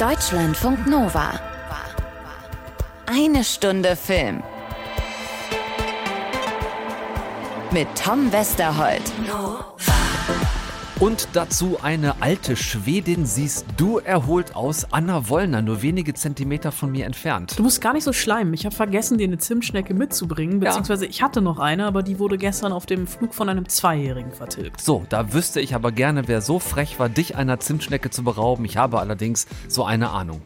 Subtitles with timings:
[0.00, 1.38] Deutschlandfunk Nova.
[3.04, 4.42] Eine Stunde Film.
[7.70, 9.02] Mit Tom Westerholt.
[11.00, 16.92] Und dazu eine alte Schwedin siehst du erholt aus, Anna Wollner, nur wenige Zentimeter von
[16.92, 17.58] mir entfernt.
[17.58, 18.52] Du musst gar nicht so schleimen.
[18.52, 22.36] Ich habe vergessen, dir eine Zimtschnecke mitzubringen, beziehungsweise ich hatte noch eine, aber die wurde
[22.36, 24.78] gestern auf dem Flug von einem Zweijährigen vertilgt.
[24.78, 28.66] So, da wüsste ich aber gerne, wer so frech war, dich einer Zimtschnecke zu berauben.
[28.66, 30.42] Ich habe allerdings so eine Ahnung.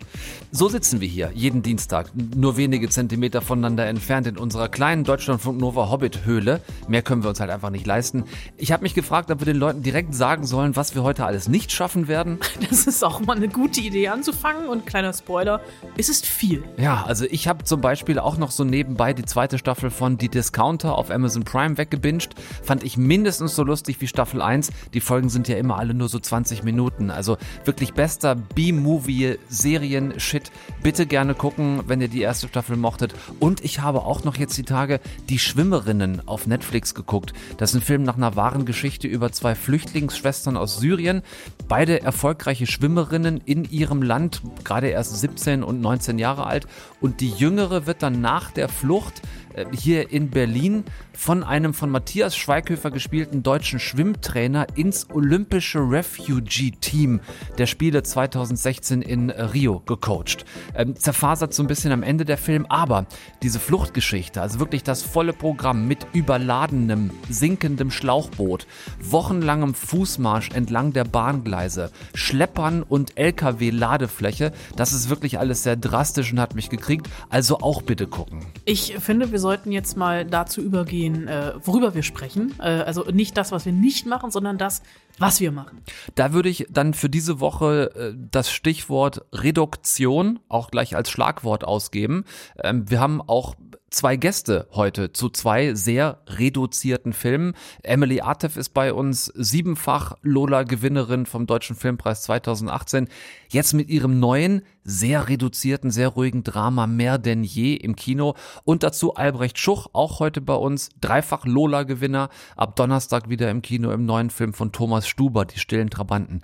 [0.53, 5.61] So sitzen wir hier, jeden Dienstag, nur wenige Zentimeter voneinander entfernt in unserer kleinen Deutschlandfunk
[5.61, 6.61] Nova Hobbit-Höhle.
[6.87, 8.23] Mehr können wir uns halt einfach nicht leisten.
[8.57, 11.49] Ich habe mich gefragt, ob wir den Leuten direkt sagen sollen, was wir heute alles
[11.49, 12.39] nicht schaffen werden.
[12.71, 15.61] Das ist auch mal eine gute Idee anzufangen und kleiner Spoiler,
[15.97, 16.65] es ist viel.
[16.77, 20.29] Ja, also ich habe zum Beispiel auch noch so nebenbei die zweite Staffel von Die
[20.29, 22.35] Discounter auf Amazon Prime weggebinged.
[22.63, 24.71] Fand ich mindestens so lustig wie Staffel 1.
[24.93, 27.11] Die Folgen sind ja immer alle nur so 20 Minuten.
[27.11, 30.51] Also wirklich bester B-Movie-Serien-Shit.
[30.83, 33.15] Bitte gerne gucken, wenn ihr die erste Staffel mochtet.
[33.41, 37.33] Und ich habe auch noch jetzt die Tage Die Schwimmerinnen auf Netflix geguckt.
[37.59, 41.23] Das ist ein Film nach einer wahren Geschichte über zwei Flüchtlingsschwestern aus Syrien.
[41.69, 46.67] Beide erfolgreiche Schwimmerinnen in ihrem Land, gerade erst 17 und 19 Jahre alt.
[47.05, 49.21] Und die jüngere wird dann nach der Flucht
[49.53, 57.21] äh, hier in Berlin von einem von Matthias Schweighöfer gespielten deutschen Schwimmtrainer ins olympische Refugee-Team
[57.59, 60.47] der Spiele 2016 in Rio gecoacht.
[60.75, 63.05] Ähm, zerfasert so ein bisschen am Ende der Film, aber
[63.43, 68.67] diese Fluchtgeschichte, also wirklich das volle Programm mit überladenem, sinkendem Schlauchboot,
[68.99, 76.41] wochenlangem Fußmarsch entlang der Bahngleise, Schleppern und LKW-Ladefläche, das ist wirklich alles sehr drastisch und
[76.41, 76.94] hat mich gekriegt.
[77.29, 78.47] Also auch bitte gucken.
[78.65, 82.55] Ich finde, wir sollten jetzt mal dazu übergehen, äh, worüber wir sprechen.
[82.59, 84.83] Äh, also nicht das, was wir nicht machen, sondern das,
[85.19, 85.83] was wir machen.
[86.15, 91.65] Da würde ich dann für diese Woche äh, das Stichwort Reduktion auch gleich als Schlagwort
[91.65, 92.25] ausgeben.
[92.63, 93.55] Ähm, wir haben auch
[93.95, 97.55] zwei Gäste heute zu zwei sehr reduzierten Filmen.
[97.83, 103.09] Emily Artef ist bei uns, siebenfach Lola-Gewinnerin vom Deutschen Filmpreis 2018.
[103.49, 108.35] Jetzt mit ihrem neuen, sehr reduzierten, sehr ruhigen Drama Mehr denn je im Kino.
[108.65, 112.29] Und dazu Albrecht Schuch, auch heute bei uns, dreifach Lola-Gewinner.
[112.57, 116.43] Ab Donnerstag wieder im Kino im neuen Film von Thomas Stuber, Die stillen Trabanten.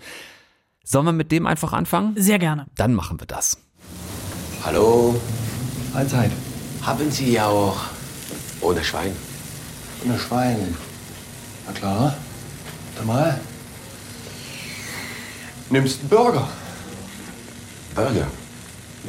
[0.84, 2.14] Sollen wir mit dem einfach anfangen?
[2.16, 2.66] Sehr gerne.
[2.76, 3.58] Dann machen wir das.
[4.64, 5.20] Hallo,
[5.94, 6.30] Allzeit.
[6.82, 7.76] Haben Sie ja auch
[8.60, 9.14] ohne Schwein?
[10.04, 10.76] Ohne Schwein.
[11.66, 12.14] Na klar.
[12.94, 13.40] Warte mal.
[15.70, 16.48] Nimmst einen Burger.
[17.94, 18.26] Burger?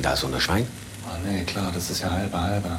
[0.01, 0.67] Da ist ohne Schwein?
[1.07, 2.69] Ah, nee, klar, das ist ja halbe halbe.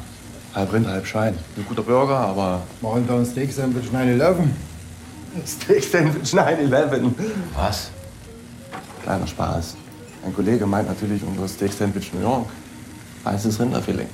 [0.53, 1.37] Halb Rind, halb Schwein.
[1.57, 2.61] Ein guter Burger, aber.
[2.81, 4.35] Machen wir ein Steak-Sandwich 9-11?
[5.45, 7.11] Steak-Sandwich 9-11.
[7.55, 7.89] Was?
[9.03, 9.75] Kleiner Spaß.
[10.25, 12.49] Ein Kollege meint natürlich unser Steak-Sandwich New York.
[13.23, 14.07] Weißes Rinderfilet.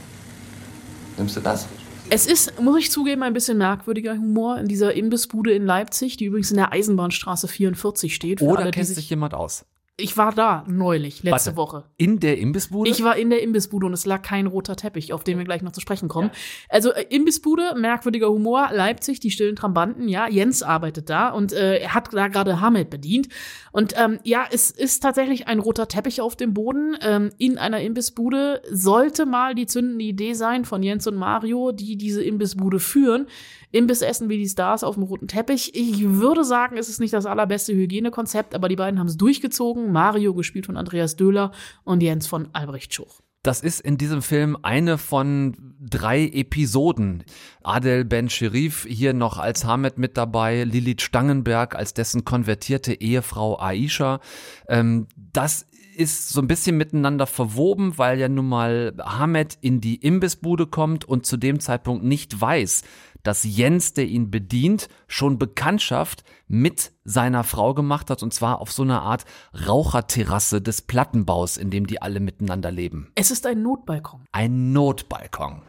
[1.19, 1.67] Nimmst du das?
[2.09, 6.25] Es ist, muss ich zugeben, ein bisschen merkwürdiger Humor in dieser Imbissbude in Leipzig, die
[6.25, 8.41] übrigens in der Eisenbahnstraße 44 steht.
[8.41, 9.65] Oder alle, kennt sich- sich jemand aus?
[9.99, 11.83] Ich war da neulich, letzte Warte, Woche.
[11.97, 12.89] In der Imbissbude?
[12.89, 15.61] Ich war in der Imbissbude und es lag kein roter Teppich, auf den wir gleich
[15.61, 16.31] noch zu sprechen kommen.
[16.69, 21.79] Also äh, Imbissbude, merkwürdiger Humor, Leipzig, die stillen Trambanten, ja, Jens arbeitet da und äh,
[21.79, 23.29] er hat da gerade Hamed bedient.
[23.71, 27.81] Und ähm, ja, es ist tatsächlich ein roter Teppich auf dem Boden ähm, in einer
[27.81, 28.61] Imbissbude.
[28.71, 33.27] Sollte mal die zündende Idee sein von Jens und Mario, die diese Imbissbude führen.
[33.71, 35.75] Imbiss essen wie die Stars auf dem roten Teppich.
[35.75, 39.91] Ich würde sagen, es ist nicht das allerbeste Hygienekonzept, aber die beiden haben es durchgezogen.
[39.91, 41.51] Mario, gespielt von Andreas Döhler
[41.83, 43.21] und Jens von Albrecht Schuch.
[43.41, 47.23] Das ist in diesem Film eine von drei Episoden.
[47.63, 53.57] Adel Ben Sherif hier noch als Hamed mit dabei, Lilith Stangenberg als dessen konvertierte Ehefrau
[53.57, 54.19] Aisha.
[54.67, 59.95] Ähm, das ist so ein bisschen miteinander verwoben, weil ja nun mal Hamed in die
[59.95, 62.83] Imbissbude kommt und zu dem Zeitpunkt nicht weiß,
[63.23, 68.71] dass Jens, der ihn bedient, schon Bekanntschaft mit seiner Frau gemacht hat und zwar auf
[68.71, 69.25] so einer Art
[69.67, 73.11] Raucherterrasse des Plattenbaus, in dem die alle miteinander leben.
[73.15, 74.25] Es ist ein Notbalkon.
[74.31, 75.61] Ein Notbalkon.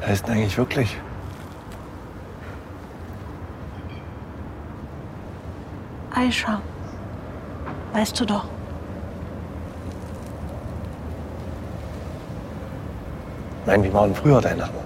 [0.00, 0.96] Wer ist denn eigentlich wirklich?
[6.14, 6.60] Aisha,
[7.92, 8.46] weißt du doch.
[13.66, 14.83] Nein, wie war denn früher dein Name?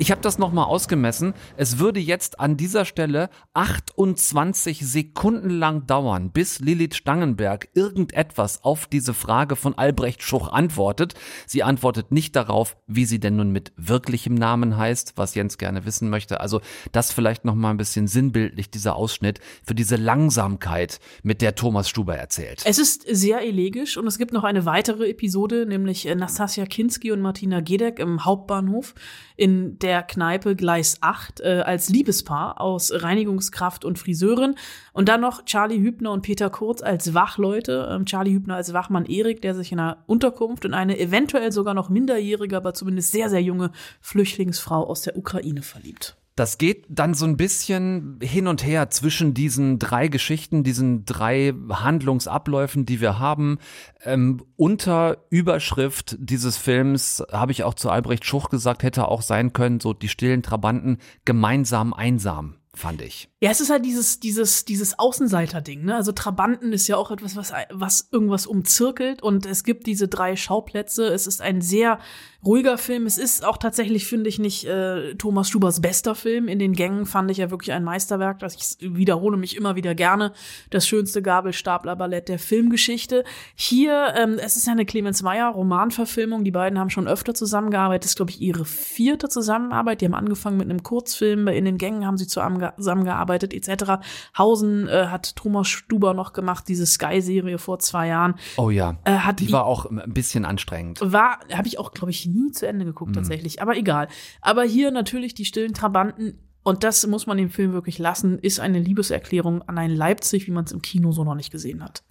[0.00, 1.34] Ich habe das nochmal ausgemessen.
[1.58, 8.86] Es würde jetzt an dieser Stelle 28 Sekunden lang dauern, bis Lilith Stangenberg irgendetwas auf
[8.86, 11.12] diese Frage von Albrecht Schuch antwortet.
[11.46, 15.84] Sie antwortet nicht darauf, wie sie denn nun mit wirklichem Namen heißt, was Jens gerne
[15.84, 16.40] wissen möchte.
[16.40, 16.62] Also
[16.92, 22.16] das vielleicht nochmal ein bisschen sinnbildlich, dieser Ausschnitt für diese Langsamkeit, mit der Thomas Stuber
[22.16, 22.62] erzählt.
[22.64, 27.12] Es ist sehr elegisch und es gibt noch eine weitere Episode, nämlich äh, Nastasia Kinski
[27.12, 28.94] und Martina Gedeck im Hauptbahnhof
[29.36, 34.54] in der Kneipe Gleis 8 äh, als Liebespaar aus Reinigungskraft und Friseurin.
[34.92, 37.88] Und dann noch Charlie Hübner und Peter Kurz als Wachleute.
[37.90, 41.74] Ähm, Charlie Hübner als Wachmann Erik, der sich in einer Unterkunft in eine eventuell sogar
[41.74, 46.19] noch minderjährige, aber zumindest sehr, sehr junge Flüchtlingsfrau aus der Ukraine verliebt.
[46.40, 51.52] Das geht dann so ein bisschen hin und her zwischen diesen drei Geschichten, diesen drei
[51.68, 53.58] Handlungsabläufen, die wir haben.
[54.04, 59.52] Ähm, unter Überschrift dieses Films habe ich auch zu Albrecht Schuch gesagt, hätte auch sein
[59.52, 60.96] können, so die stillen Trabanten
[61.26, 63.28] gemeinsam einsam fand ich.
[63.40, 65.96] Ja, es ist halt dieses, dieses, dieses Außenseiter-Ding, ne?
[65.96, 70.36] Also Trabanten ist ja auch etwas, was, was irgendwas umzirkelt und es gibt diese drei
[70.36, 71.06] Schauplätze.
[71.08, 71.98] Es ist ein sehr
[72.44, 73.06] ruhiger Film.
[73.06, 76.48] Es ist auch tatsächlich, finde ich, nicht äh, Thomas Stubers bester Film.
[76.48, 78.38] In den Gängen fand ich ja wirklich ein Meisterwerk.
[78.38, 80.32] Das ich wiederhole mich immer wieder gerne.
[80.70, 83.24] Das schönste Gabelstapler-Ballett der Filmgeschichte.
[83.54, 86.44] Hier, ähm, es ist eine Clemens Meyer Romanverfilmung.
[86.44, 88.04] Die beiden haben schon öfter zusammengearbeitet.
[88.04, 90.00] Das ist, glaube ich, ihre vierte Zusammenarbeit.
[90.00, 91.48] Die haben angefangen mit einem Kurzfilm.
[91.48, 94.02] In den Gängen haben sie zusammengearbeitet, etc.
[94.36, 98.34] Hausen äh, hat Thomas Stuber noch gemacht, diese Sky-Serie vor zwei Jahren.
[98.56, 98.96] Oh ja.
[99.04, 101.00] Äh, die war auch ein bisschen anstrengend.
[101.02, 103.14] War, habe ich auch, glaube ich, nie zu Ende geguckt, mhm.
[103.14, 103.62] tatsächlich.
[103.62, 104.08] Aber egal.
[104.40, 106.38] Aber hier natürlich die stillen Trabanten.
[106.62, 110.50] Und das muss man dem Film wirklich lassen, ist eine Liebeserklärung an ein Leipzig, wie
[110.50, 112.02] man es im Kino so noch nicht gesehen hat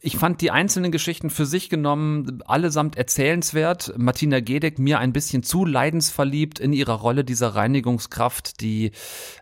[0.00, 3.92] ich fand die einzelnen Geschichten für sich genommen allesamt erzählenswert.
[3.96, 8.92] Martina Gedeck mir ein bisschen zu leidensverliebt in ihrer Rolle dieser Reinigungskraft, die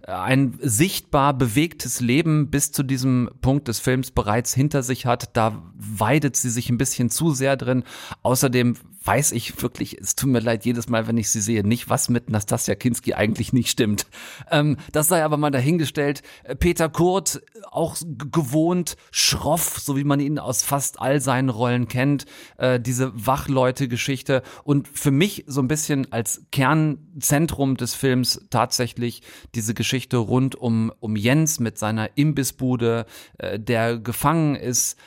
[0.03, 5.37] äh, ein sichtbar bewegtes Leben bis zu diesem Punkt des Films bereits hinter sich hat.
[5.37, 7.85] Da weidet sie sich ein bisschen zu sehr drin.
[8.23, 8.77] Außerdem
[9.09, 12.11] weiß ich wirklich, es tut mir leid jedes Mal, wenn ich sie sehe, nicht, was
[12.11, 14.07] mit Nastasia Kinski eigentlich nicht stimmt.
[14.51, 16.23] Ähm, das sei aber mal dahingestellt.
[16.45, 17.41] Äh, Peter Kurt,
[17.71, 17.97] auch
[18.31, 22.27] gewohnt schroff, so wie man ihn aus fast all seinen Rollen kennt.
[22.59, 29.23] Äh, diese Wachleute-Geschichte und für mich so ein bisschen als Kernzentrum des Films tatsächlich
[29.55, 33.07] diese Geschichte rund um, um Jens mit seiner Imbissbude,
[33.39, 34.99] äh, der gefangen ist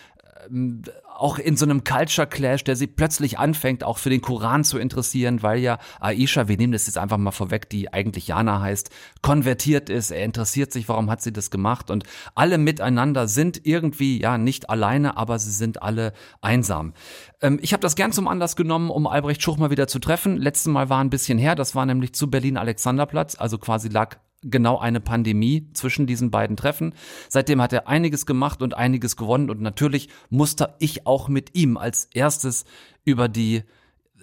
[1.16, 4.78] auch in so einem Culture Clash, der sie plötzlich anfängt, auch für den Koran zu
[4.78, 8.90] interessieren, weil ja Aisha, wir nehmen das jetzt einfach mal vorweg, die eigentlich Jana heißt,
[9.22, 10.12] konvertiert ist.
[10.12, 11.92] Er interessiert sich, warum hat sie das gemacht?
[11.92, 12.04] Und
[12.36, 16.94] alle miteinander sind irgendwie, ja, nicht alleine, aber sie sind alle einsam.
[17.42, 20.38] Ähm, ich habe das gern zum Anlass genommen, um Albrecht Schuch mal wieder zu treffen.
[20.38, 24.18] Letztes Mal war ein bisschen her, das war nämlich zu Berlin Alexanderplatz, also quasi lag
[24.44, 26.94] genau eine Pandemie zwischen diesen beiden Treffen.
[27.30, 31.78] Seitdem hat er einiges gemacht und einiges gewonnen und natürlich musste ich auch mit ihm
[31.78, 32.66] als erstes
[33.04, 33.64] über die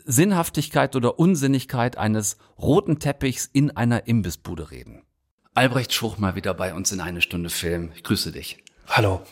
[0.04, 5.02] Sinnhaftigkeit oder Unsinnigkeit eines roten Teppichs in einer Imbissbude reden.
[5.54, 7.90] Albrecht Schuch mal wieder bei uns in eine Stunde Film.
[7.94, 8.58] Ich grüße dich.
[8.86, 9.22] Hallo.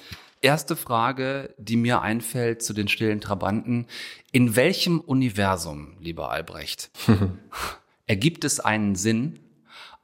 [0.43, 3.87] Erste Frage, die mir einfällt zu den stillen Trabanten.
[4.33, 6.91] In welchem Universum, lieber Albrecht,
[8.07, 9.39] ergibt es einen Sinn,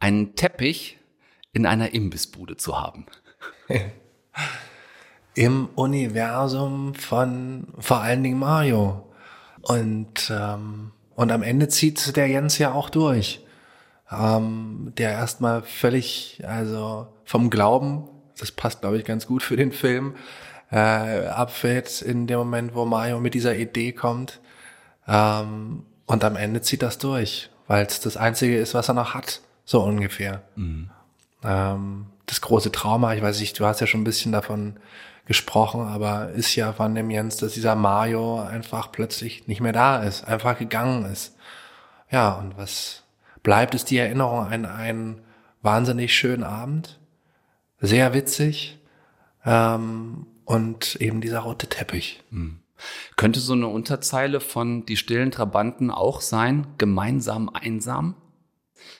[0.02, 0.98] einen Teppich
[1.52, 3.06] in einer Imbissbude zu haben.
[5.34, 9.08] Im Universum von vor allen Dingen Mario.
[9.60, 13.46] Und, ähm, und am Ende zieht der Jens ja auch durch.
[14.10, 19.70] Ähm, der erstmal völlig, also vom Glauben, das passt glaube ich ganz gut für den
[19.70, 20.16] Film,
[20.72, 20.78] äh,
[21.28, 24.40] abfällt in dem Moment, wo Mario mit dieser Idee kommt.
[25.06, 29.14] Ähm, und am Ende zieht das durch, weil es das Einzige ist, was er noch
[29.14, 29.42] hat.
[29.64, 30.42] So ungefähr.
[30.56, 30.90] Mhm.
[31.44, 34.76] Ähm, das große Trauma, ich weiß nicht, du hast ja schon ein bisschen davon
[35.26, 40.02] gesprochen, aber ist ja von dem Jens, dass dieser Mario einfach plötzlich nicht mehr da
[40.02, 41.36] ist, einfach gegangen ist.
[42.10, 43.04] Ja, und was
[43.42, 45.20] bleibt, ist die Erinnerung an einen
[45.62, 46.98] wahnsinnig schönen Abend,
[47.80, 48.78] sehr witzig
[49.44, 52.22] ähm, und eben dieser rote Teppich.
[52.30, 52.58] Mhm.
[53.16, 58.16] Könnte so eine Unterzeile von Die stillen Trabanten auch sein, gemeinsam einsam?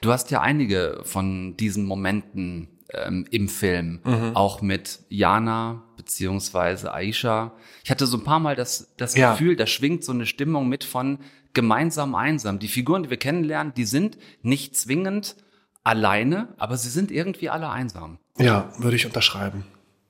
[0.01, 4.37] Du hast ja einige von diesen Momenten ähm, im Film, mhm.
[4.37, 7.53] auch mit Jana beziehungsweise Aisha.
[7.85, 9.33] Ich hatte so ein paar Mal das, das ja.
[9.33, 11.19] Gefühl, da schwingt so eine Stimmung mit von
[11.55, 12.59] gemeinsam einsam.
[12.59, 15.37] Die Figuren, die wir kennenlernen, die sind nicht zwingend
[15.85, 18.19] alleine, aber sie sind irgendwie alle einsam.
[18.39, 19.65] Ja, würde ich unterschreiben.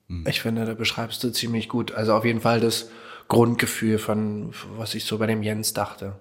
[0.09, 0.27] Mhm.
[0.27, 1.93] Ich finde, da beschreibst du ziemlich gut.
[1.93, 2.91] Also auf jeden Fall das
[3.29, 6.17] Grundgefühl von, was ich so bei dem Jens dachte.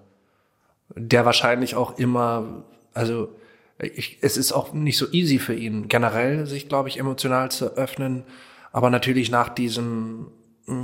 [0.94, 3.28] Der wahrscheinlich auch immer, also
[3.82, 7.76] ich, es ist auch nicht so easy für ihn, generell sich, glaube ich, emotional zu
[7.76, 8.24] öffnen.
[8.72, 10.28] Aber natürlich nach diesem,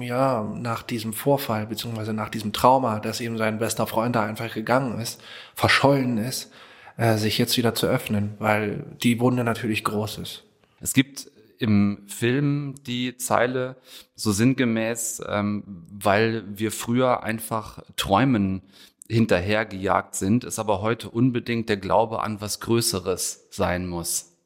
[0.01, 4.53] ja, nach diesem Vorfall, beziehungsweise nach diesem Trauma, dass eben sein bester Freund da einfach
[4.53, 5.21] gegangen ist,
[5.55, 6.51] verschollen ist,
[6.97, 10.45] äh, sich jetzt wieder zu öffnen, weil die Wunde natürlich groß ist.
[10.81, 13.77] Es gibt im Film die Zeile
[14.15, 18.63] so sinngemäß, ähm, weil wir früher einfach Träumen
[19.09, 24.37] hinterhergejagt sind, es aber heute unbedingt der Glaube an was Größeres sein muss.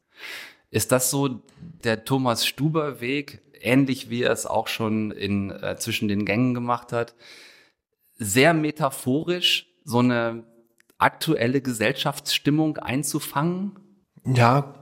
[0.71, 1.41] Ist das so
[1.83, 6.53] der Thomas Stuber Weg, ähnlich wie er es auch schon in, äh, zwischen den Gängen
[6.53, 7.13] gemacht hat?
[8.15, 10.45] Sehr metaphorisch, so eine
[10.97, 13.77] aktuelle Gesellschaftsstimmung einzufangen?
[14.25, 14.73] Ja,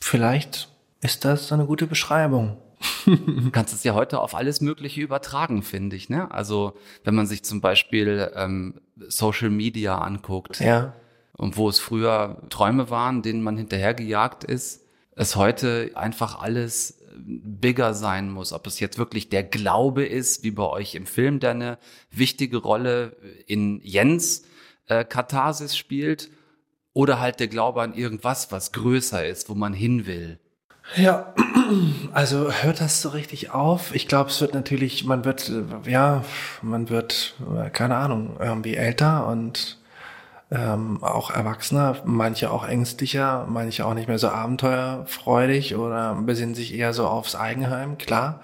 [0.00, 0.68] vielleicht
[1.02, 2.56] ist das eine gute Beschreibung.
[3.06, 6.08] Du kannst es ja heute auf alles Mögliche übertragen, finde ich.
[6.08, 6.30] Ne?
[6.30, 10.94] Also wenn man sich zum Beispiel ähm, Social Media anguckt Ja.
[11.36, 17.94] und wo es früher Träume waren, denen man hinterhergejagt ist, es heute einfach alles bigger
[17.94, 18.52] sein muss.
[18.52, 21.78] Ob es jetzt wirklich der Glaube ist, wie bei euch im Film, der eine
[22.10, 23.16] wichtige Rolle
[23.46, 24.44] in Jens
[24.88, 26.30] äh, Katharsis spielt,
[26.92, 30.38] oder halt der Glaube an irgendwas, was größer ist, wo man hin will.
[30.96, 31.34] Ja,
[32.12, 33.94] also hört das so richtig auf?
[33.94, 36.24] Ich glaube, es wird natürlich, man wird, äh, ja,
[36.62, 39.78] man wird, äh, keine Ahnung, irgendwie älter und
[40.50, 46.74] ähm, auch erwachsener, manche auch ängstlicher, manche auch nicht mehr so abenteuerfreudig oder besinnen sich
[46.74, 48.42] eher so aufs Eigenheim, klar.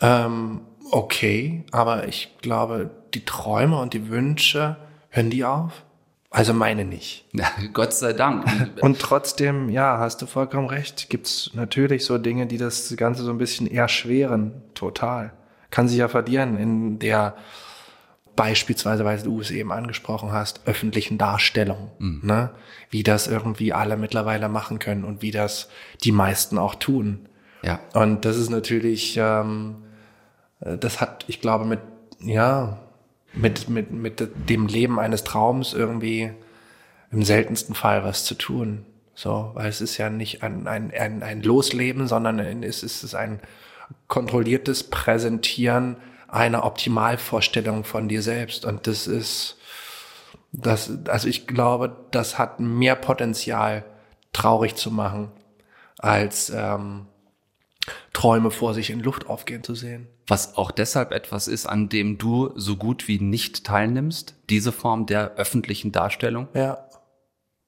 [0.00, 4.76] Ähm, okay, aber ich glaube, die Träume und die Wünsche,
[5.08, 5.84] hören die auf?
[6.30, 7.26] Also meine nicht.
[7.32, 8.46] Ja, Gott sei Dank.
[8.80, 13.30] Und trotzdem, ja, hast du vollkommen recht, gibt's natürlich so Dinge, die das Ganze so
[13.30, 14.62] ein bisschen erschweren.
[14.74, 15.32] Total.
[15.70, 17.34] Kann sich ja verlieren in der
[18.36, 21.90] beispielsweise, weil du es eben angesprochen hast, öffentlichen Darstellung.
[21.98, 22.50] Ne?
[22.88, 25.68] Wie das irgendwie alle mittlerweile machen können und wie das
[26.04, 27.28] die meisten auch tun.
[27.62, 27.80] ja.
[27.92, 29.84] Und das ist natürlich, ähm,
[30.60, 31.80] äh, das hat, ich glaube, mit,
[32.20, 32.78] ja,
[33.32, 36.32] mit, mit, mit dem Leben eines Traums irgendwie
[37.12, 38.84] im seltensten Fall was zu tun.
[39.14, 43.14] So, weil es ist ja nicht ein, ein, ein, ein Losleben, sondern es ist es
[43.14, 43.40] ein
[44.08, 45.96] kontrolliertes Präsentieren
[46.28, 48.64] einer Optimalvorstellung von dir selbst.
[48.64, 49.58] Und das ist,
[50.52, 53.84] das, also ich glaube, das hat mehr Potenzial,
[54.32, 55.32] traurig zu machen,
[55.98, 57.06] als ähm,
[58.12, 60.08] Träume vor sich in Luft aufgehen zu sehen.
[60.26, 65.06] Was auch deshalb etwas ist, an dem du so gut wie nicht teilnimmst, diese Form
[65.06, 66.48] der öffentlichen Darstellung.
[66.54, 66.86] Ja.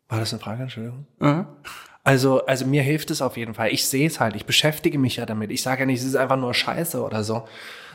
[0.09, 1.07] War das eine Frage, Entschuldigung?
[2.05, 3.73] Also, also mir hilft es auf jeden Fall.
[3.73, 5.51] Ich sehe es halt, ich beschäftige mich ja damit.
[5.51, 7.47] Ich sage ja nicht, es ist einfach nur Scheiße oder so,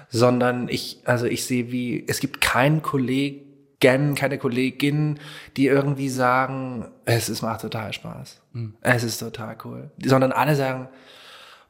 [0.10, 5.20] sondern ich, also ich sehe wie, es gibt keinen Kollegen, keine Kollegin,
[5.58, 8.42] die irgendwie sagen, es ist, macht total Spaß.
[8.82, 9.92] Es ist total cool.
[10.04, 10.90] Sondern alle sagen,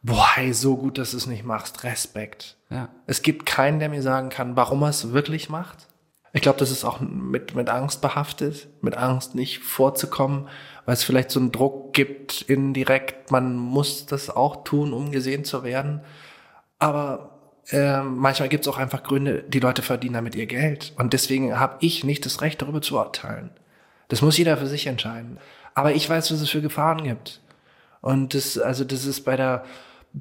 [0.07, 1.83] boah, hey, so gut, dass du es nicht machst.
[1.83, 2.55] Respekt.
[2.69, 2.89] Ja.
[3.05, 5.87] Es gibt keinen, der mir sagen kann, warum er es wirklich macht.
[6.33, 10.47] Ich glaube, das ist auch mit, mit Angst behaftet, mit Angst nicht vorzukommen,
[10.85, 15.43] weil es vielleicht so einen Druck gibt, indirekt, man muss das auch tun, um gesehen
[15.43, 16.01] zu werden.
[16.79, 17.31] Aber
[17.69, 20.93] äh, manchmal gibt es auch einfach Gründe, die Leute verdienen damit ihr Geld.
[20.97, 23.49] Und deswegen habe ich nicht das Recht, darüber zu urteilen.
[24.07, 25.37] Das muss jeder für sich entscheiden.
[25.73, 27.41] Aber ich weiß, was es für Gefahren gibt.
[28.01, 29.65] Und das, also das ist bei der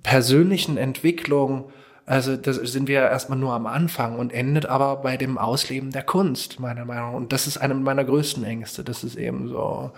[0.02, 1.70] persönlichen Entwicklung,
[2.04, 6.04] also da sind wir erstmal nur am Anfang und endet aber bei dem Ausleben der
[6.04, 7.16] Kunst, meiner Meinung nach.
[7.16, 8.84] Und das ist eine meiner größten Ängste.
[8.84, 9.90] Das ist eben so,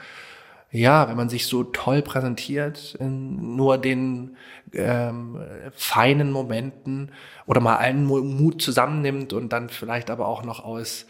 [0.71, 4.37] ja, wenn man sich so toll präsentiert in nur den
[4.73, 5.38] ähm,
[5.75, 7.12] feinen Momenten
[7.47, 11.07] oder mal allen Mu- Mut zusammennimmt und dann vielleicht aber auch noch aus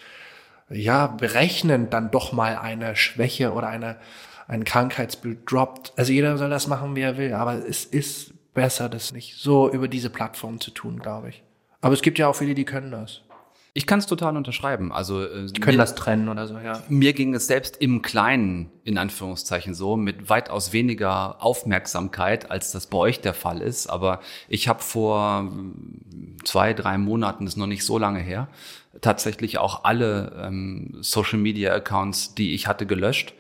[0.70, 3.96] ja, berechnend dann doch mal eine Schwäche oder eine,
[4.48, 5.92] ein Krankheitsbild droppt.
[5.96, 9.70] Also jeder soll das machen, wie er will, aber es ist besser, das nicht so
[9.70, 11.44] über diese Plattform zu tun, glaube ich.
[11.80, 13.22] Aber es gibt ja auch viele, die können das.
[13.72, 14.90] Ich kann es total unterschreiben.
[14.90, 16.82] Also äh, Die können mir, das trennen oder so, ja.
[16.88, 22.88] mir ging es selbst im Kleinen, in Anführungszeichen so, mit weitaus weniger Aufmerksamkeit, als das
[22.88, 23.86] bei euch der Fall ist.
[23.86, 28.48] Aber ich habe vor mm, zwei, drei Monaten, das ist noch nicht so lange her,
[29.00, 33.34] tatsächlich auch alle ähm, Social-Media-Accounts, die ich hatte, gelöscht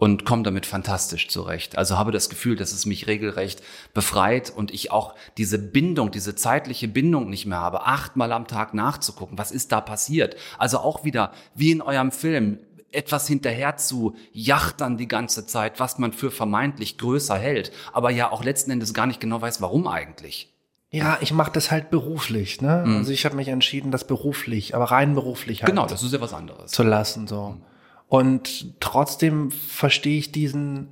[0.00, 1.76] und komme damit fantastisch zurecht.
[1.76, 6.34] Also habe das Gefühl, dass es mich regelrecht befreit und ich auch diese Bindung, diese
[6.34, 10.36] zeitliche Bindung nicht mehr habe, achtmal am Tag nachzugucken, was ist da passiert.
[10.56, 12.60] Also auch wieder, wie in eurem Film,
[12.92, 18.32] etwas hinterher zu jachtern die ganze Zeit, was man für vermeintlich größer hält, aber ja
[18.32, 20.50] auch letzten Endes gar nicht genau weiß, warum eigentlich.
[20.90, 22.84] Ja, ich mache das halt beruflich, ne?
[22.96, 26.22] Also ich habe mich entschieden, das beruflich, aber rein beruflich halt Genau, das ist ja
[26.22, 26.72] was anderes.
[26.72, 27.58] zu lassen, so.
[28.10, 30.88] Und trotzdem verstehe ich diesen,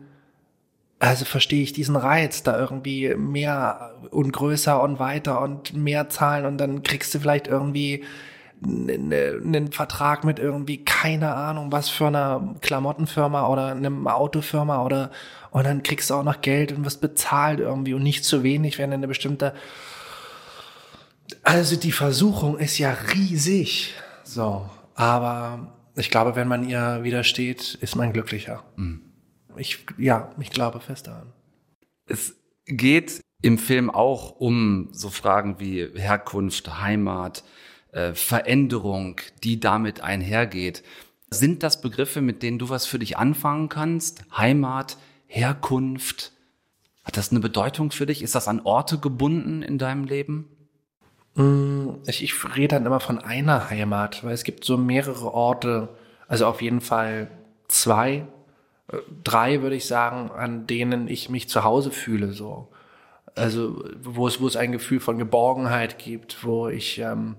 [1.01, 6.47] also verstehe ich diesen Reiz, da irgendwie mehr und größer und weiter und mehr zahlen
[6.47, 8.05] und dann kriegst du vielleicht irgendwie
[8.63, 15.11] einen Vertrag mit irgendwie keine Ahnung was für einer Klamottenfirma oder einem Autofirma oder
[15.51, 18.79] und dann kriegst du auch noch Geld und wirst bezahlt irgendwie und nicht zu wenig,
[18.79, 19.55] wenn eine bestimmte
[21.43, 23.95] also die Versuchung ist ja riesig.
[24.23, 28.65] So, aber ich glaube, wenn man ihr widersteht, ist man glücklicher.
[28.77, 29.03] Mhm.
[29.57, 31.33] Ich, ja, ich glaube fest daran.
[32.07, 32.37] Es
[32.67, 37.45] geht im Film auch um so Fragen wie Herkunft, Heimat,
[37.93, 40.83] äh, Veränderung, die damit einhergeht.
[41.31, 44.25] Sind das Begriffe, mit denen du was für dich anfangen kannst?
[44.37, 46.33] Heimat, Herkunft?
[47.05, 48.23] Hat das eine Bedeutung für dich?
[48.23, 50.49] Ist das an Orte gebunden in deinem Leben?
[51.39, 55.89] Mm, ich, ich rede dann immer von einer Heimat, weil es gibt so mehrere Orte,
[56.27, 57.31] also auf jeden Fall
[57.69, 58.25] zwei,
[58.91, 62.69] äh, drei würde ich sagen, an denen ich mich zu Hause fühle, so.
[63.37, 67.37] Also, wo es, wo es ein Gefühl von Geborgenheit gibt, wo ich ähm,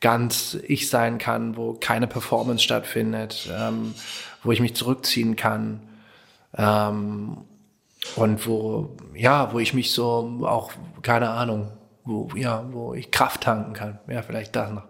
[0.00, 3.94] ganz ich sein kann, wo keine Performance stattfindet, ähm,
[4.42, 5.82] wo ich mich zurückziehen kann.
[6.56, 7.38] Ähm,
[8.16, 10.72] und wo, ja, wo ich mich so auch,
[11.02, 11.70] keine Ahnung,
[12.04, 13.98] wo, ja, wo ich Kraft tanken kann.
[14.08, 14.84] Ja, vielleicht das noch.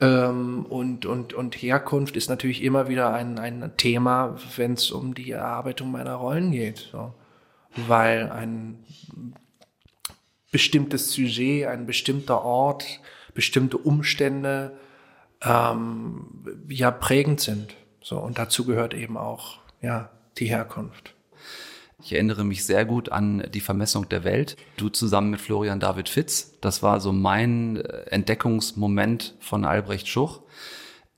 [0.00, 5.14] Ähm, und, und, und Herkunft ist natürlich immer wieder ein, ein Thema, wenn es um
[5.14, 6.88] die Erarbeitung meiner Rollen geht.
[6.92, 7.14] So.
[7.88, 8.84] Weil ein
[10.52, 13.00] bestimmtes Sujet, ein bestimmter Ort,
[13.34, 14.78] bestimmte Umstände
[15.42, 17.74] ähm, ja prägend sind.
[18.00, 21.14] So, und dazu gehört eben auch ja, die Herkunft.
[22.00, 24.56] Ich erinnere mich sehr gut an die Vermessung der Welt.
[24.76, 26.52] Du zusammen mit Florian David Fitz.
[26.60, 30.40] Das war so mein äh, Entdeckungsmoment von Albrecht Schuch.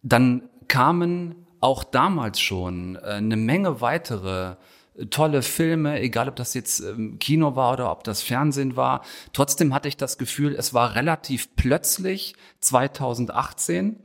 [0.03, 4.57] Dann kamen auch damals schon äh, eine Menge weitere
[4.97, 6.83] äh, tolle Filme, egal ob das jetzt
[7.19, 9.03] Kino war oder ob das Fernsehen war.
[9.35, 13.97] Trotzdem hatte ich das Gefühl, es war relativ plötzlich 2018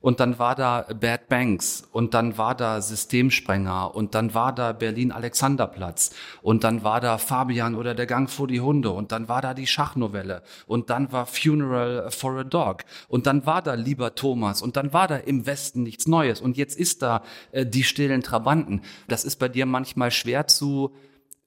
[0.00, 4.72] und dann war da Bad Banks und dann war da Systemsprenger und dann war da
[4.72, 6.10] Berlin Alexanderplatz
[6.42, 9.54] und dann war da Fabian oder der Gang vor die Hunde und dann war da
[9.54, 14.62] die Schachnovelle und dann war Funeral for a Dog und dann war da Lieber Thomas
[14.62, 17.22] und dann war da im Westen nichts Neues und jetzt ist da
[17.52, 18.82] äh, die stillen Trabanten.
[19.08, 20.94] Das ist bei dir manchmal schwer zu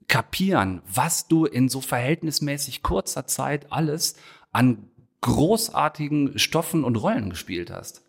[0.08, 4.16] kapieren, was du in so verhältnismäßig kurzer Zeit alles
[4.52, 4.90] an
[5.22, 8.02] großartigen Stoffen und Rollen gespielt hast.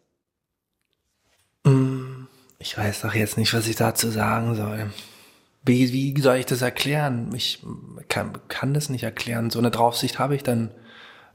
[2.58, 4.90] Ich weiß doch jetzt nicht, was ich dazu sagen soll.
[5.64, 7.32] Wie, wie soll ich das erklären?
[7.34, 7.64] Ich
[8.08, 9.50] kann, kann das nicht erklären.
[9.50, 10.70] So eine Draufsicht habe ich dann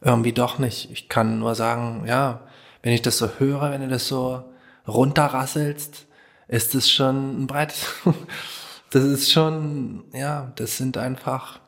[0.02, 0.92] irgendwie doch nicht.
[0.92, 2.42] Ich kann nur sagen, ja,
[2.82, 4.44] wenn ich das so höre, wenn du das so
[4.88, 6.06] runterrasselst,
[6.48, 7.74] ist es schon ein Brett.
[8.90, 11.60] Das ist schon, ja, das sind einfach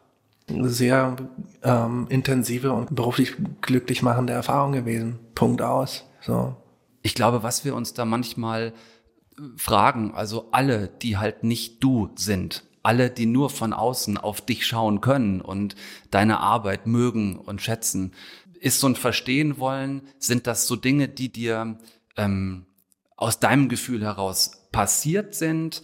[0.48, 1.18] sehr
[1.64, 5.20] ähm, intensive und beruflich glücklich machende Erfahrungen gewesen.
[5.36, 6.06] Punkt aus.
[6.22, 6.56] So
[7.10, 8.72] ich glaube, was wir uns da manchmal
[9.36, 14.42] äh, fragen, also alle, die halt nicht du sind, alle, die nur von außen auf
[14.42, 15.74] dich schauen können und
[16.12, 18.14] deine Arbeit mögen und schätzen,
[18.60, 21.80] ist so ein Verstehen wollen, sind das so Dinge, die dir
[22.16, 22.68] ähm,
[23.18, 25.82] aus deinem Gefühl heraus passiert sind?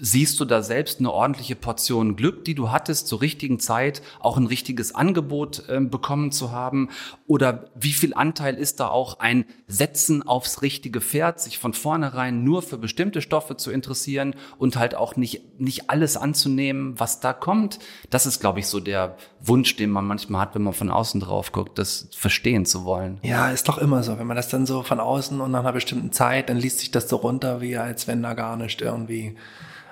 [0.00, 4.36] Siehst du da selbst eine ordentliche Portion Glück, die du hattest, zur richtigen Zeit auch
[4.36, 6.88] ein richtiges Angebot äh, bekommen zu haben?
[7.26, 12.42] Oder wie viel Anteil ist da auch ein Setzen aufs richtige Pferd, sich von vornherein
[12.44, 17.32] nur für bestimmte Stoffe zu interessieren und halt auch nicht, nicht alles anzunehmen, was da
[17.32, 17.78] kommt?
[18.10, 21.20] Das ist, glaube ich, so der Wunsch, den man manchmal hat, wenn man von außen
[21.20, 23.18] drauf guckt, das verstehen zu wollen.
[23.22, 24.18] Ja, ist doch immer so.
[24.18, 26.90] Wenn man das dann so von außen und nach einer bestimmten Zeit, dann liest sich
[26.90, 29.36] das so runter, wie als wenn da gar nicht irgendwie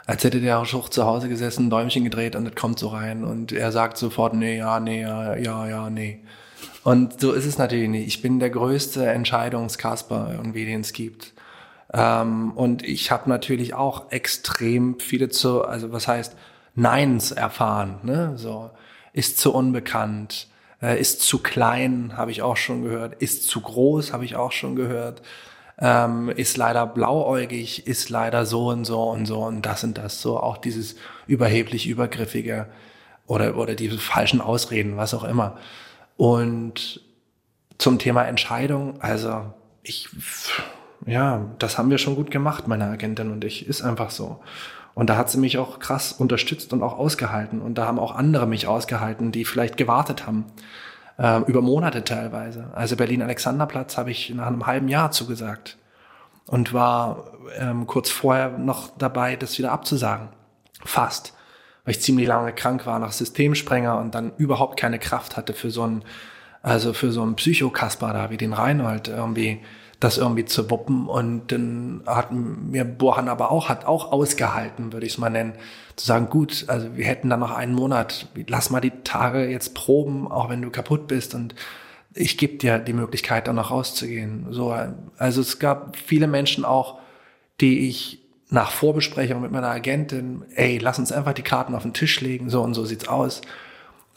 [0.08, 3.24] als hätte der auch zu Hause gesessen, ein Däumchen gedreht und das kommt so rein
[3.24, 6.20] und er sagt sofort, nee, ja, nee, ja, ja, ja, nee.
[6.82, 8.06] Und so ist es natürlich nicht.
[8.06, 11.34] Ich bin der größte Entscheidungskasper irgendwie, den es gibt.
[11.92, 16.36] Ähm, und ich habe natürlich auch extrem viele zu, also was heißt
[16.74, 17.98] Neins erfahren.
[18.02, 18.32] Ne?
[18.36, 18.70] So
[19.12, 20.48] ist zu unbekannt,
[20.80, 24.52] äh, ist zu klein, habe ich auch schon gehört, ist zu groß, habe ich auch
[24.52, 25.20] schon gehört
[25.80, 30.20] ähm, ist leider blauäugig, ist leider so und so und so und das und das.
[30.20, 32.66] So auch dieses überheblich übergriffige
[33.26, 35.56] oder, oder diese falschen Ausreden, was auch immer.
[36.16, 37.00] Und
[37.78, 40.08] zum Thema Entscheidung, also ich,
[41.06, 44.40] ja, das haben wir schon gut gemacht, meine Agentin und ich, ist einfach so.
[44.94, 47.62] Und da hat sie mich auch krass unterstützt und auch ausgehalten.
[47.62, 50.46] Und da haben auch andere mich ausgehalten, die vielleicht gewartet haben
[51.18, 52.70] äh, über Monate teilweise.
[52.74, 55.76] Also Berlin-Alexanderplatz habe ich nach einem halben Jahr zugesagt
[56.46, 60.28] und war ähm, kurz vorher noch dabei, das wieder abzusagen.
[60.84, 61.34] Fast.
[61.84, 65.70] weil ich ziemlich lange krank war nach Systemsprenger und dann überhaupt keine Kraft hatte für
[65.70, 66.04] so einen,
[66.62, 69.60] also für so einen Psychokasper da wie den Reinhold irgendwie
[70.00, 71.08] das irgendwie zu wuppen.
[71.08, 75.54] Und dann hat mir Bohan aber auch hat auch ausgehalten, würde ich es mal nennen,
[75.96, 79.74] zu sagen, gut, also wir hätten dann noch einen Monat, lass mal die Tage jetzt
[79.74, 81.34] proben, auch wenn du kaputt bist.
[81.34, 81.54] Und
[82.14, 84.46] ich gebe dir die Möglichkeit, dann noch rauszugehen.
[84.50, 84.74] So,
[85.16, 87.00] also es gab viele Menschen auch,
[87.60, 91.92] die ich nach Vorbesprechung mit meiner Agentin, ey, lass uns einfach die Karten auf den
[91.92, 93.42] Tisch legen, so und so sieht's aus,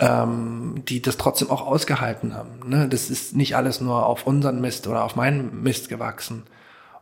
[0.02, 2.68] ähm, die das trotzdem auch ausgehalten haben.
[2.68, 2.90] Ne?
[2.90, 6.44] Das ist nicht alles nur auf unseren Mist oder auf meinen Mist gewachsen.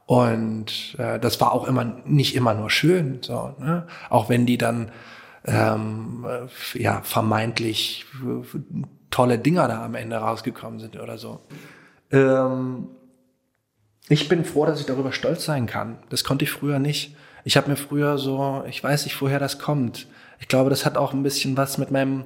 [0.06, 3.88] Und äh, das war auch immer nicht immer nur schön, so, ne?
[4.10, 4.92] auch wenn die dann
[5.46, 8.06] ähm, äh, ja vermeintlich
[9.12, 11.42] tolle Dinger da am Ende rausgekommen sind oder so.
[12.12, 12.90] Ähm,
[14.10, 16.00] ich bin froh, dass ich darüber stolz sein kann.
[16.10, 17.16] Das konnte ich früher nicht.
[17.46, 20.08] Ich habe mir früher so, ich weiß nicht, woher das kommt.
[20.40, 22.26] Ich glaube, das hat auch ein bisschen was mit meinem,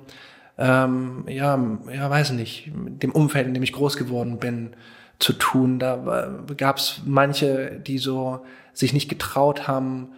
[0.58, 1.60] ähm, ja,
[1.92, 4.76] ja, weiß nicht, dem Umfeld, in dem ich groß geworden bin,
[5.20, 5.80] zu tun.
[5.80, 8.42] Da gab es manche, die so
[8.74, 10.10] sich nicht getraut haben,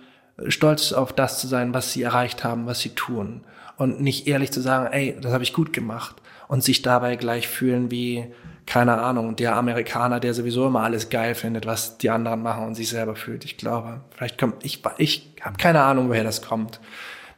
[0.48, 3.41] stolz auf das zu sein, was sie erreicht haben, was sie tun.
[3.78, 6.15] Und nicht ehrlich zu sagen, ey, das habe ich gut gemacht.
[6.48, 8.28] Und sich dabei gleich fühlen wie,
[8.65, 12.76] keine Ahnung, der Amerikaner, der sowieso immer alles geil findet, was die anderen machen und
[12.76, 13.45] sich selber fühlt.
[13.45, 16.80] Ich glaube, vielleicht kommt, ich, ich habe keine Ahnung, woher das kommt.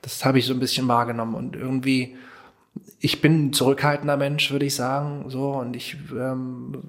[0.02, 2.16] Das habe ich so ein bisschen wahrgenommen und irgendwie
[3.08, 6.84] ich bin ein zurückhaltender Mensch, würde ich sagen, so und ich ähm,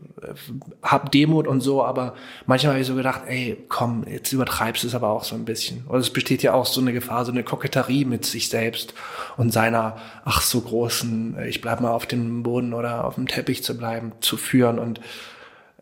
[0.83, 4.89] habe Demut und so, aber manchmal habe ich so gedacht, ey, komm, jetzt übertreibst du
[4.89, 5.87] es aber auch so ein bisschen.
[5.89, 8.95] Oder es besteht ja auch so eine Gefahr, so eine Koketterie mit sich selbst
[9.37, 13.63] und seiner ach so großen, ich bleib mal auf dem Boden oder auf dem Teppich
[13.63, 15.01] zu bleiben, zu führen und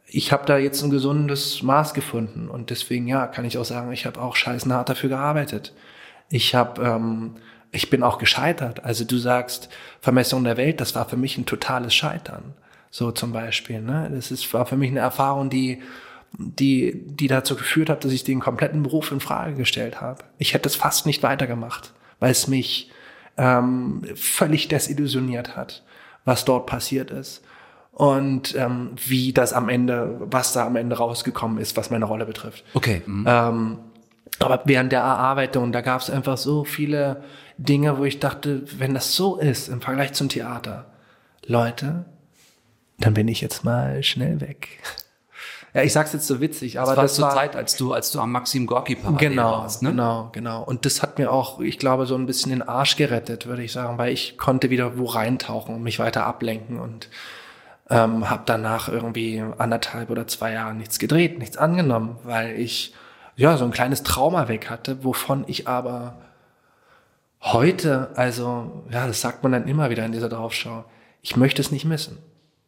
[0.07, 3.91] ich habe da jetzt ein gesundes Maß gefunden und deswegen ja, kann ich auch sagen,
[3.91, 5.73] ich habe auch scheißen hart dafür gearbeitet.
[6.29, 7.37] Ich habe ähm,
[7.73, 8.85] ich bin auch gescheitert.
[8.85, 9.69] Also du sagst,
[10.01, 12.55] Vermessung der Welt, das war für mich ein totales Scheitern.
[12.91, 13.81] So zum Beispiel.
[13.81, 14.11] Ne?
[14.15, 15.83] Das ist, war für mich eine Erfahrung, die,
[16.33, 20.25] die, die dazu geführt hat, dass ich den kompletten Beruf in Frage gestellt habe.
[20.39, 22.91] Ich hätte es fast nicht weitergemacht, weil es mich
[23.37, 25.83] ähm, völlig desillusioniert hat,
[26.25, 27.43] was dort passiert ist.
[27.93, 32.27] Und ähm, wie das am Ende, was da am Ende rausgekommen ist, was meine Rolle
[32.27, 32.63] betrifft.
[32.75, 33.03] Okay.
[33.07, 33.25] Mhm.
[33.27, 33.79] Ähm,
[34.39, 37.23] aber während der Erarbeitung, da gab es einfach so viele
[37.59, 40.87] Dinge, wo ich dachte, wenn das so ist im Vergleich zum Theater,
[41.47, 42.05] Leute,
[42.99, 44.81] dann bin ich jetzt mal schnell weg.
[45.75, 47.93] Ja, ich sag's jetzt so witzig, aber das war das zur war Zeit, als du,
[47.93, 49.91] als du am Maxim Gorki Parade genau, warst, ne?
[49.91, 50.63] genau, genau.
[50.63, 53.73] Und das hat mir auch, ich glaube, so ein bisschen den Arsch gerettet, würde ich
[53.73, 57.11] sagen, weil ich konnte wieder wo reintauchen und mich weiter ablenken und
[57.91, 62.95] ähm, habe danach irgendwie anderthalb oder zwei Jahre nichts gedreht, nichts angenommen, weil ich
[63.37, 66.19] ja so ein kleines Trauma weg hatte, wovon ich aber
[67.43, 70.85] heute, also ja, das sagt man dann immer wieder in dieser Draufschau,
[71.23, 72.19] ich möchte es nicht missen.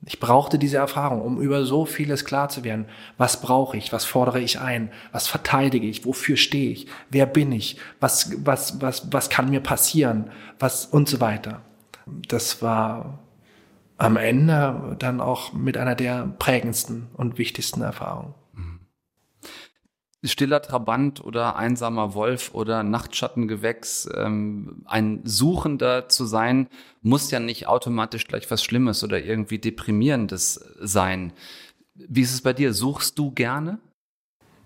[0.07, 2.87] Ich brauchte diese Erfahrung, um über so vieles klar zu werden.
[3.17, 3.93] Was brauche ich?
[3.93, 4.93] Was fordere ich ein?
[5.11, 6.07] Was verteidige ich?
[6.07, 6.87] Wofür stehe ich?
[7.11, 7.79] Wer bin ich?
[7.99, 10.31] Was, was, was, was kann mir passieren?
[10.61, 11.63] Was und so weiter.
[12.07, 13.19] Das war
[13.97, 18.35] am Ende dann auch mit einer der prägendsten und wichtigsten Erfahrungen.
[20.25, 26.69] Stiller Trabant oder einsamer Wolf oder Nachtschattengewächs, ähm, ein Suchender zu sein,
[27.03, 31.33] muss ja nicht automatisch gleich was Schlimmes oder irgendwie Deprimierendes sein.
[31.95, 32.73] Wie ist es bei dir?
[32.73, 33.79] Suchst du gerne?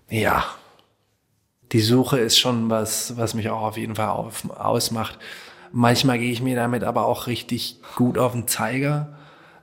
[0.09, 0.45] Ja.
[1.71, 5.19] Die Suche ist schon was, was mich auch auf jeden Fall auf, ausmacht.
[5.71, 9.17] Manchmal gehe ich mir damit aber auch richtig gut auf den Zeiger.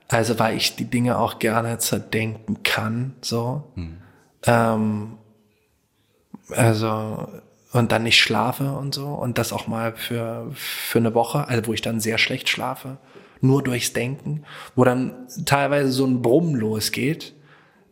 [0.07, 3.71] Also weil ich die Dinge auch gerne zerdenken kann, so.
[3.75, 3.97] Hm.
[4.45, 5.17] Ähm,
[6.51, 7.27] also,
[7.71, 9.07] und dann nicht schlafe und so.
[9.07, 12.97] Und das auch mal für, für eine Woche, also wo ich dann sehr schlecht schlafe.
[13.41, 14.43] Nur durchs Denken.
[14.75, 15.13] Wo dann
[15.45, 17.33] teilweise so ein Brummen losgeht.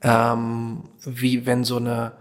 [0.02, 2.14] Ähm, wie wenn so eine,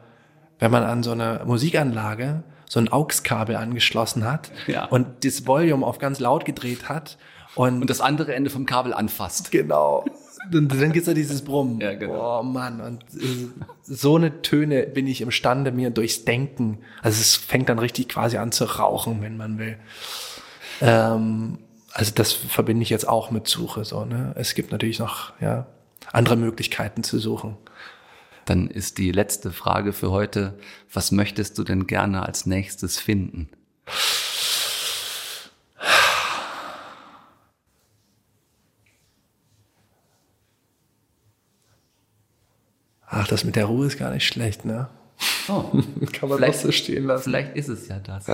[0.58, 4.84] wenn man an so eine Musikanlage so ein AUX-Kabel angeschlossen hat Ja.
[4.86, 7.16] und das Volume auf ganz laut gedreht hat
[7.54, 9.50] und, Und das andere Ende vom Kabel anfasst.
[9.50, 10.04] Genau.
[10.52, 11.80] Und dann gibt's ja dieses Brummen.
[11.80, 12.40] Ja, genau.
[12.40, 13.48] Oh Mann, und äh,
[13.82, 16.78] so eine Töne bin ich imstande, mir durchs Denken.
[17.02, 19.76] Also es fängt dann richtig quasi an zu rauchen, wenn man will.
[20.80, 21.58] Ähm,
[21.92, 23.84] also das verbinde ich jetzt auch mit Suche.
[23.84, 24.32] So, ne?
[24.36, 25.66] Es gibt natürlich noch ja,
[26.12, 27.56] andere Möglichkeiten zu suchen.
[28.44, 30.58] Dann ist die letzte Frage für heute,
[30.92, 33.50] was möchtest du denn gerne als nächstes finden?
[43.18, 44.88] Ach, das mit der Ruhe ist gar nicht schlecht, ne?
[45.48, 45.62] Oh,
[46.12, 47.24] Kann man Vielleicht- doch so stehen lassen.
[47.24, 48.26] vielleicht ist es ja das.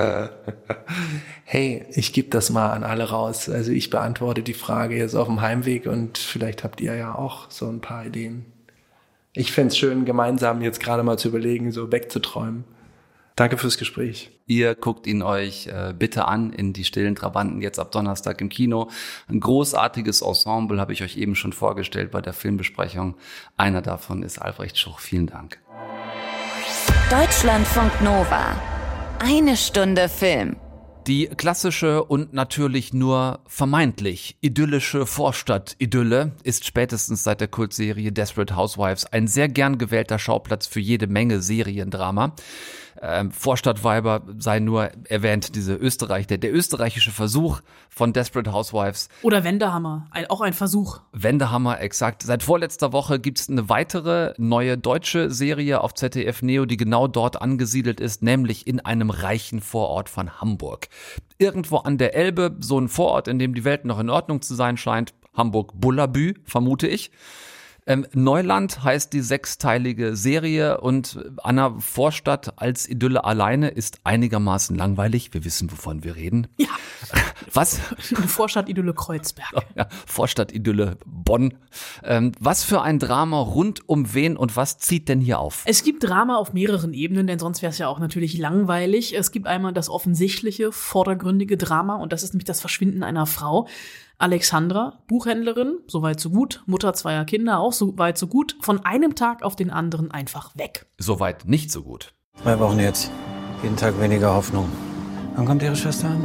[1.44, 3.49] Hey, ich gebe das mal an alle raus.
[3.49, 7.51] Also ich beantworte die Frage jetzt auf dem Heimweg und vielleicht habt ihr ja auch
[7.51, 8.44] so ein paar Ideen.
[9.33, 12.64] Ich fänd's schön, gemeinsam jetzt gerade mal zu überlegen, so wegzuträumen.
[13.37, 14.31] Danke fürs Gespräch.
[14.47, 18.49] Ihr guckt ihn euch äh, bitte an in die stillen Trabanten jetzt ab Donnerstag im
[18.49, 18.90] Kino.
[19.27, 23.16] Ein großartiges Ensemble habe ich euch eben schon vorgestellt bei der Filmbesprechung.
[23.57, 25.01] Einer davon ist Albrecht Schuch.
[25.01, 25.59] Vielen Dank.
[27.11, 28.55] Deutschlandfunk Nova.
[29.18, 30.57] Eine Stunde Film.
[31.07, 39.05] Die klassische und natürlich nur vermeintlich idyllische Vorstadt-Idylle ist spätestens seit der Kultserie Desperate Housewives
[39.07, 42.35] ein sehr gern gewählter Schauplatz für jede Menge Seriendrama.
[43.00, 49.44] Ähm, Vorstadtweiber sei nur erwähnt, diese Österreich, der, der österreichische Versuch von Desperate Housewives, Oder
[49.44, 51.00] Wendehammer, ein, auch ein Versuch.
[51.12, 52.22] Wendehammer, exakt.
[52.22, 57.40] Seit vorletzter Woche gibt's eine weitere neue deutsche Serie auf ZDF Neo, die genau dort
[57.40, 60.88] angesiedelt ist, nämlich in einem reichen Vorort von Hamburg.
[61.38, 64.54] Irgendwo an der Elbe, so ein Vorort, in dem die Welt noch in Ordnung zu
[64.54, 65.14] sein scheint.
[65.35, 67.11] Hamburg-Bullabü, vermute ich.
[67.87, 75.35] Ähm, Neuland heißt die sechsteilige Serie und Anna Vorstadt als Idylle alleine ist einigermaßen langweilig.
[75.35, 76.47] Wir wissen, wovon wir reden.
[76.57, 77.18] Ja,
[77.53, 77.79] Was?
[78.27, 79.53] Vorstadt-Idylle Kreuzberg.
[79.77, 81.55] Ja, Vorstadtidylle Bonn.
[82.03, 85.64] Ähm, was für ein Drama rund um wen und was zieht denn hier auf?
[85.66, 89.14] Es gibt Drama auf mehreren Ebenen, denn sonst wäre es ja auch natürlich langweilig.
[89.14, 93.68] Es gibt einmal das offensichtliche, vordergründige Drama und das ist nämlich das Verschwinden einer Frau.
[94.18, 99.14] Alexandra, Buchhändlerin, soweit so gut, Mutter zweier Kinder, auch so weit so gut, von einem
[99.16, 100.87] Tag auf den anderen einfach weg.
[100.98, 102.14] Soweit nicht so gut.
[102.40, 103.11] Zwei Wochen jetzt.
[103.62, 104.68] Jeden Tag weniger Hoffnung.
[105.35, 106.22] Wann kommt Ihre Schwester an?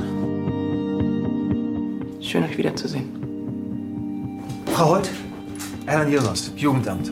[2.22, 4.44] Schön, euch wiederzusehen.
[4.68, 5.10] Frau Holt?
[5.86, 7.12] Erland Jeros, Jugendamt.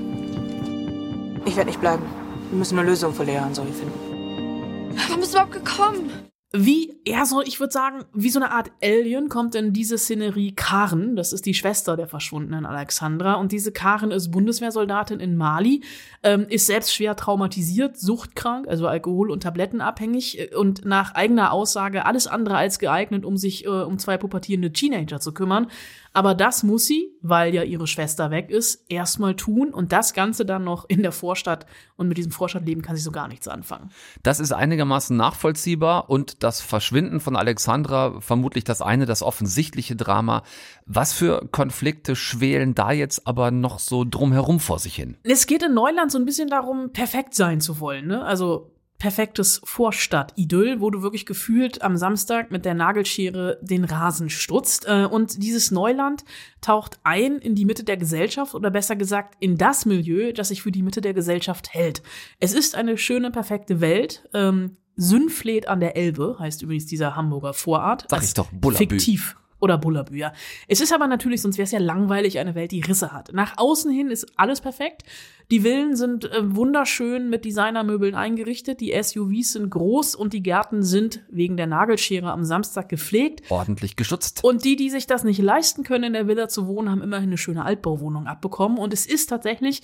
[1.45, 2.03] Ich werde nicht bleiben.
[2.49, 4.93] Wir müssen eine Lösung für Lea und Zoe finden.
[4.95, 6.26] Warum bist du überhaupt gekommen?
[6.53, 10.53] Wie, ja, so, ich würde sagen, wie so eine Art Alien kommt in diese Szenerie
[10.53, 11.17] Karen.
[11.17, 13.33] Das ist die Schwester der verschwundenen Alexandra.
[13.33, 15.83] Und diese Karen ist Bundeswehrsoldatin in Mali,
[16.23, 22.05] ähm, ist selbst schwer traumatisiert, suchtkrank, also alkohol- und tablettenabhängig äh, und nach eigener Aussage
[22.05, 25.67] alles andere als geeignet, um sich äh, um zwei pubertierende Teenager zu kümmern.
[26.17, 30.47] Aber das muss sie, weil ja ihre Schwester weg ist, erstmal tun und das Ganze
[30.47, 31.67] dann noch in der Vorstadt.
[31.95, 33.91] Und mit diesem Vorstadtleben kann sie so gar nichts anfangen.
[34.23, 40.41] Das ist einigermaßen nachvollziehbar und das Verschwinden von Alexandra vermutlich das eine, das offensichtliche Drama.
[40.87, 45.17] Was für Konflikte schwelen da jetzt aber noch so drumherum vor sich hin?
[45.21, 48.23] Es geht in Neuland so ein bisschen darum, perfekt sein zu wollen, ne?
[48.23, 54.87] Also perfektes Vorstadt-Idyll, wo du wirklich gefühlt am Samstag mit der Nagelschere den Rasen stutzt.
[54.87, 56.25] Äh, Und dieses Neuland
[56.61, 60.61] taucht ein in die Mitte der Gesellschaft oder besser gesagt in das Milieu, das sich
[60.61, 62.01] für die Mitte der Gesellschaft hält.
[62.39, 64.27] Es ist eine schöne, perfekte Welt.
[64.33, 68.05] Ähm, Sünfleet an der Elbe heißt übrigens dieser Hamburger Vorort.
[68.09, 68.87] Sag ich doch, Bullabü.
[68.87, 69.35] Fiktiv.
[69.59, 70.33] Oder Bullabü, ja.
[70.67, 73.33] Es ist aber natürlich, sonst wäre es ja langweilig, eine Welt, die Risse hat.
[73.33, 75.03] Nach außen hin ist alles perfekt.
[75.49, 78.81] Die Villen sind äh, wunderschön mit Designermöbeln eingerichtet.
[78.81, 83.49] Die SUVs sind groß und die Gärten sind wegen der Nagelschere am Samstag gepflegt.
[83.49, 84.43] Ordentlich geschützt.
[84.43, 87.29] Und die, die sich das nicht leisten können, in der Villa zu wohnen, haben immerhin
[87.29, 88.77] eine schöne Altbauwohnung abbekommen.
[88.77, 89.81] Und es ist tatsächlich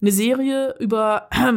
[0.00, 1.52] eine Serie über äh,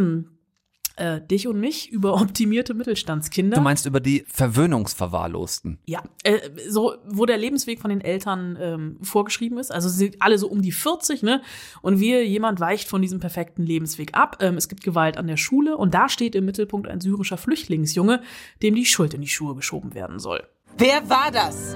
[1.21, 3.55] dich und mich, über optimierte Mittelstandskinder.
[3.57, 5.79] Du meinst über die Verwöhnungsverwahrlosten.
[5.85, 9.71] Ja, äh, so, wo der Lebensweg von den Eltern ähm, vorgeschrieben ist.
[9.71, 11.41] Also sie sind alle so um die 40, ne?
[11.81, 14.37] Und wir, jemand weicht von diesem perfekten Lebensweg ab.
[14.41, 18.21] Ähm, es gibt Gewalt an der Schule und da steht im Mittelpunkt ein syrischer Flüchtlingsjunge,
[18.61, 20.43] dem die Schuld in die Schuhe geschoben werden soll.
[20.77, 21.75] Wer war das?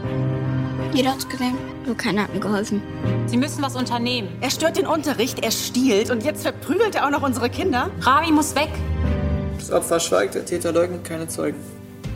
[0.93, 1.57] Jeder hat's gesehen.
[1.85, 2.81] Nur keiner hat mir geholfen.
[3.25, 4.29] Sie müssen was unternehmen.
[4.41, 7.89] Er stört den Unterricht, er stiehlt und jetzt verprügelt er auch noch unsere Kinder.
[8.01, 8.69] Ravi muss weg.
[9.61, 11.59] Das Opfer schweigt, der Täter leugnet keine Zeugen.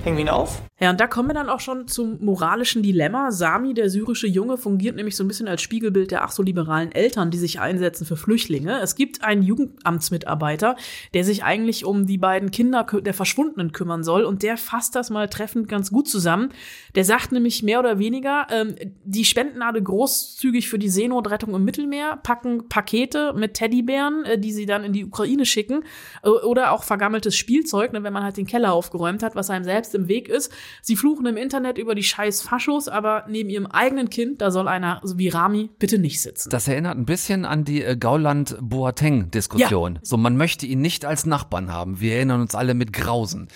[0.03, 0.63] Hängen wir ihn auf?
[0.77, 3.31] Ja, und da kommen wir dann auch schon zum moralischen Dilemma.
[3.31, 6.91] Sami, der syrische Junge, fungiert nämlich so ein bisschen als Spiegelbild der ach so liberalen
[6.91, 8.81] Eltern, die sich einsetzen für Flüchtlinge.
[8.81, 10.75] Es gibt einen Jugendamtsmitarbeiter,
[11.13, 15.09] der sich eigentlich um die beiden Kinder der Verschwundenen kümmern soll und der fasst das
[15.09, 16.49] mal treffend ganz gut zusammen.
[16.95, 22.17] Der sagt nämlich mehr oder weniger, ähm, die spenden großzügig für die Seenotrettung im Mittelmeer,
[22.17, 25.83] packen Pakete mit Teddybären, äh, die sie dann in die Ukraine schicken
[26.23, 29.63] äh, oder auch vergammeltes Spielzeug, ne, wenn man halt den Keller aufgeräumt hat, was einem
[29.63, 30.51] selbst im Weg ist.
[30.81, 34.67] Sie fluchen im Internet über die scheiß Faschos, aber neben ihrem eigenen Kind, da soll
[34.67, 36.49] einer wie Rami bitte nicht sitzen.
[36.49, 39.95] Das erinnert ein bisschen an die äh, Gauland-Boateng-Diskussion.
[39.95, 40.01] Ja.
[40.03, 41.99] So, man möchte ihn nicht als Nachbarn haben.
[41.99, 43.47] Wir erinnern uns alle mit Grausen.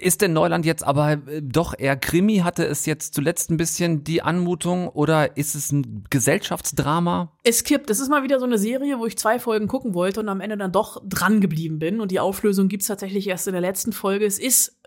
[0.00, 2.38] Ist denn Neuland jetzt aber äh, doch eher Krimi?
[2.38, 7.32] Hatte es jetzt zuletzt ein bisschen die Anmutung oder ist es ein Gesellschaftsdrama?
[7.44, 7.90] Es kippt.
[7.90, 10.40] Es ist mal wieder so eine Serie, wo ich zwei Folgen gucken wollte und am
[10.40, 12.00] Ende dann doch dran geblieben bin.
[12.00, 14.24] Und die Auflösung gibt's tatsächlich erst in der letzten Folge.
[14.24, 14.78] Es ist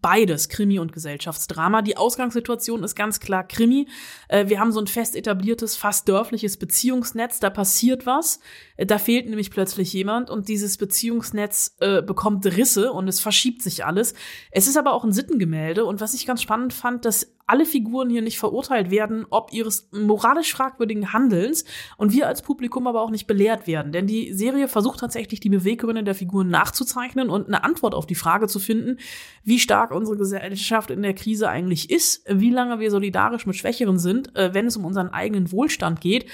[0.00, 1.82] beides, Krimi und Gesellschaftsdrama.
[1.82, 3.88] Die Ausgangssituation ist ganz klar Krimi.
[4.28, 7.40] Äh, wir haben so ein fest etabliertes, fast dörfliches Beziehungsnetz.
[7.40, 8.40] Da passiert was.
[8.76, 13.62] Äh, Da fehlt nämlich plötzlich jemand und dieses Beziehungsnetz äh, bekommt Risse und es verschiebt
[13.62, 14.14] sich alles.
[14.50, 18.08] Es ist aber auch ein Sittengemälde und was ich ganz spannend fand, dass alle Figuren
[18.08, 21.64] hier nicht verurteilt werden, ob ihres moralisch fragwürdigen Handelns
[21.96, 23.92] und wir als Publikum aber auch nicht belehrt werden.
[23.92, 28.14] Denn die Serie versucht tatsächlich die Beweggründe der Figuren nachzuzeichnen und eine Antwort auf die
[28.14, 28.98] Frage zu finden,
[29.42, 33.98] wie stark unsere Gesellschaft in der Krise eigentlich ist, wie lange wir solidarisch mit Schwächeren
[33.98, 36.26] sind, äh, wenn es um unseren eigenen Wohlstand geht.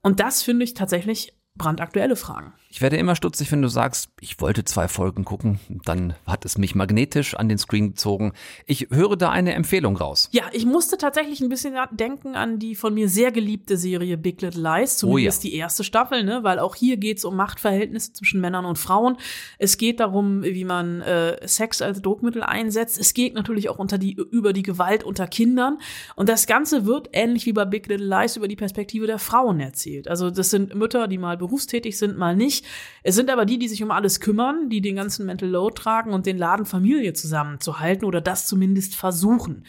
[0.00, 2.52] Und das finde ich tatsächlich brandaktuelle Fragen.
[2.70, 6.58] Ich werde immer stutzig, wenn du sagst, ich wollte zwei Folgen gucken, dann hat es
[6.58, 8.32] mich magnetisch an den Screen gezogen.
[8.66, 10.28] Ich höre da eine Empfehlung raus.
[10.32, 14.42] Ja, ich musste tatsächlich ein bisschen denken an die von mir sehr geliebte Serie Big
[14.42, 15.50] Little Lies, zumindest Oh ja.
[15.50, 16.40] die erste Staffel, ne?
[16.42, 19.16] weil auch hier geht es um Machtverhältnisse zwischen Männern und Frauen.
[19.58, 22.98] Es geht darum, wie man äh, Sex als Druckmittel einsetzt.
[22.98, 25.78] Es geht natürlich auch unter die, über die Gewalt unter Kindern.
[26.16, 29.58] Und das Ganze wird ähnlich wie bei Big Little Lies über die Perspektive der Frauen
[29.60, 30.06] erzählt.
[30.08, 32.64] Also das sind Mütter, die mal berufstätig sind, mal nicht.
[33.02, 36.12] Es sind aber die, die sich um alles kümmern, die den ganzen Mental Load tragen
[36.12, 39.64] und den Laden Familie zusammenzuhalten oder das zumindest versuchen.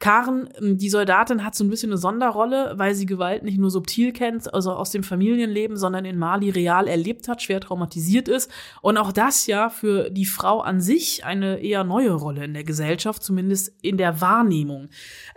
[0.00, 3.70] Karen, ähm, die Soldatin, hat so ein bisschen eine Sonderrolle, weil sie Gewalt nicht nur
[3.70, 8.50] subtil kennt, also aus dem Familienleben, sondern in Mali real erlebt hat, schwer traumatisiert ist.
[8.80, 12.64] Und auch das ja für die Frau an sich eine eher neue Rolle in der
[12.64, 14.88] Gesellschaft, zumindest in der Wahrnehmung.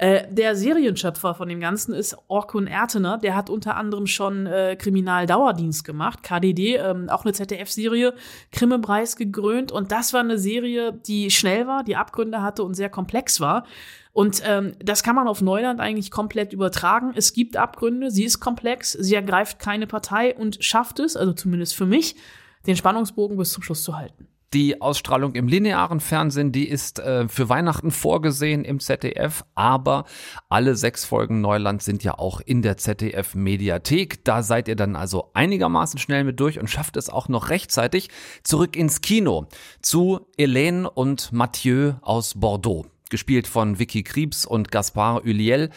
[0.04, 3.18] Äh, der Serienschöpfer von dem Ganzen ist Orkun Ertener.
[3.18, 8.13] Der hat unter anderem schon äh, Kriminaldauerdienst gemacht, KDD, ähm, auch eine ZDF-Serie,
[8.52, 9.72] Krimmepreis gekrönt.
[9.72, 13.63] Und das war eine Serie, die schnell war, die Abgründe hatte und sehr komplex war.
[14.12, 17.13] Und ähm, das kann man auf Neuland eigentlich komplett übertragen.
[17.16, 21.76] Es gibt Abgründe, sie ist komplex, sie ergreift keine Partei und schafft es, also zumindest
[21.76, 22.18] für mich,
[22.68, 24.28] den Spannungsbogen bis zum Schluss zu halten.
[24.54, 30.06] Die Ausstrahlung im linearen Fernsehen, die ist äh, für Weihnachten vorgesehen im ZDF, aber
[30.48, 34.24] alle sechs Folgen Neuland sind ja auch in der ZDF Mediathek.
[34.24, 38.10] Da seid ihr dann also einigermaßen schnell mit durch und schafft es auch noch rechtzeitig
[38.44, 39.48] zurück ins Kino
[39.82, 45.70] zu Helene und Mathieu aus Bordeaux gespielt von Vicky Kriebs und Gaspard Uliel.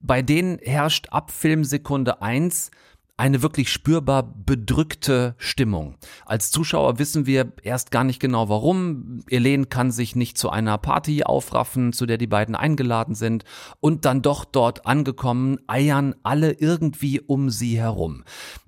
[0.00, 2.70] Bei denen herrscht ab Filmsekunde eins
[3.16, 5.96] eine wirklich spürbar bedrückte Stimmung.
[6.26, 9.20] Als Zuschauer wissen wir erst gar nicht genau warum.
[9.30, 13.44] Helene kann sich nicht zu einer Party aufraffen, zu der die beiden eingeladen sind.
[13.78, 18.24] Und dann doch dort angekommen, eiern alle irgendwie um sie herum.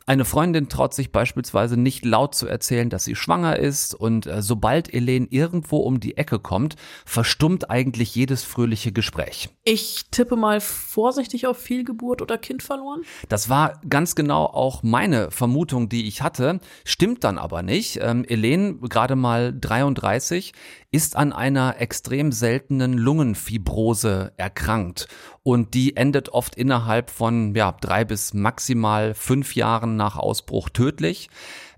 [0.09, 4.41] Eine Freundin traut sich beispielsweise nicht laut zu erzählen, dass sie schwanger ist und äh,
[4.41, 9.49] sobald Helene irgendwo um die Ecke kommt, verstummt eigentlich jedes fröhliche Gespräch.
[9.65, 13.03] Ich tippe mal vorsichtig auf Fehlgeburt oder Kind verloren.
[13.29, 17.99] Das war ganz genau auch meine Vermutung, die ich hatte, stimmt dann aber nicht.
[18.01, 20.53] Ähm, Helene, gerade mal 33,
[20.93, 25.09] ist an einer extrem seltenen Lungenfibrose erkrankt
[25.47, 31.31] und die endet oft innerhalb von ja, drei bis maximal fünf Jahren nach Ausbruch tödlich.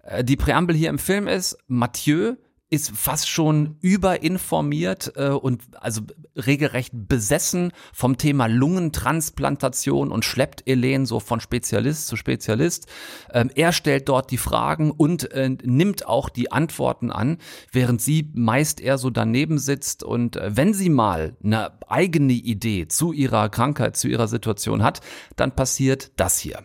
[0.04, 2.36] Äh, Die Präambel hier im Film ist, Mathieu
[2.70, 6.02] ist fast schon überinformiert äh, und also
[6.36, 12.86] regelrecht besessen vom Thema Lungentransplantation und schleppt Elen so von Spezialist zu Spezialist.
[13.32, 17.38] Ähm, er stellt dort die Fragen und äh, nimmt auch die Antworten an,
[17.72, 22.86] während sie meist eher so daneben sitzt und äh, wenn sie mal eine eigene Idee
[22.86, 25.00] zu ihrer Krankheit, zu ihrer Situation hat,
[25.36, 26.64] dann passiert das hier.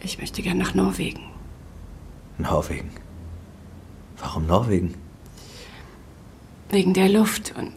[0.00, 1.20] Ich möchte gern nach Norwegen.
[2.36, 2.90] Norwegen.
[4.18, 5.07] Warum Norwegen?
[6.70, 7.72] Wegen der Luft und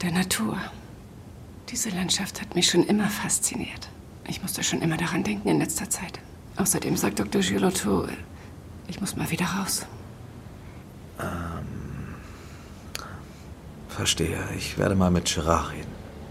[0.00, 0.56] der Natur.
[1.70, 3.88] Diese Landschaft hat mich schon immer fasziniert.
[4.28, 6.20] Ich musste schon immer daran denken in letzter Zeit.
[6.56, 7.42] Außerdem sagt Dr.
[7.42, 8.06] Girotto,
[8.86, 9.84] ich muss mal wieder raus.
[11.18, 11.26] Ähm,
[13.88, 14.38] verstehe.
[14.56, 15.90] Ich werde mal mit Gerard reden.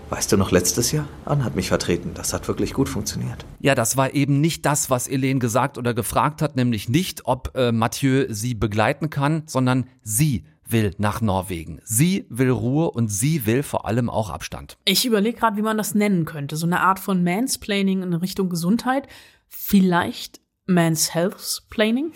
[0.09, 1.07] Weißt du noch, letztes Jahr?
[1.25, 2.11] Anne hat mich vertreten.
[2.13, 3.45] Das hat wirklich gut funktioniert.
[3.59, 7.51] Ja, das war eben nicht das, was Elen gesagt oder gefragt hat, nämlich nicht, ob
[7.55, 11.81] äh, Mathieu sie begleiten kann, sondern sie will nach Norwegen.
[11.83, 14.77] Sie will Ruhe und sie will vor allem auch Abstand.
[14.85, 16.55] Ich überlege gerade, wie man das nennen könnte.
[16.55, 19.07] So eine Art von Mansplaining in Richtung Gesundheit.
[19.47, 22.11] Vielleicht Mans Health Planning?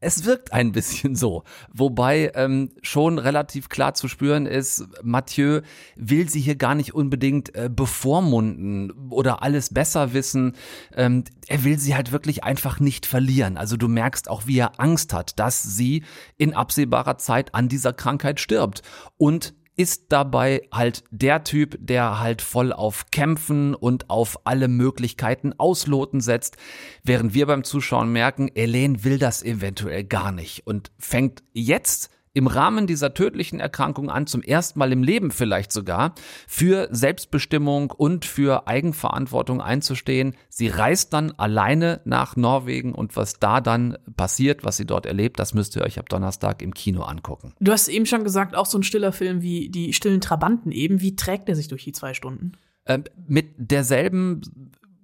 [0.00, 1.44] Es wirkt ein bisschen so.
[1.72, 5.62] Wobei ähm, schon relativ klar zu spüren ist, Mathieu
[5.96, 10.54] will sie hier gar nicht unbedingt äh, bevormunden oder alles besser wissen.
[10.94, 13.56] Ähm, er will sie halt wirklich einfach nicht verlieren.
[13.56, 16.04] Also du merkst auch, wie er Angst hat, dass sie
[16.36, 18.82] in absehbarer Zeit an dieser Krankheit stirbt.
[19.16, 25.52] Und ist dabei halt der Typ, der halt voll auf Kämpfen und auf alle Möglichkeiten
[25.58, 26.56] ausloten setzt,
[27.04, 32.48] während wir beim Zuschauen merken, Elaine will das eventuell gar nicht und fängt jetzt im
[32.48, 36.14] Rahmen dieser tödlichen Erkrankung an, zum ersten Mal im Leben vielleicht sogar,
[36.46, 40.34] für Selbstbestimmung und für Eigenverantwortung einzustehen.
[40.50, 45.38] Sie reist dann alleine nach Norwegen und was da dann passiert, was sie dort erlebt,
[45.38, 47.54] das müsst ihr euch ab Donnerstag im Kino angucken.
[47.58, 51.00] Du hast eben schon gesagt, auch so ein stiller Film wie die stillen Trabanten eben.
[51.00, 52.52] Wie trägt er sich durch die zwei Stunden?
[52.84, 54.42] Ähm, mit derselben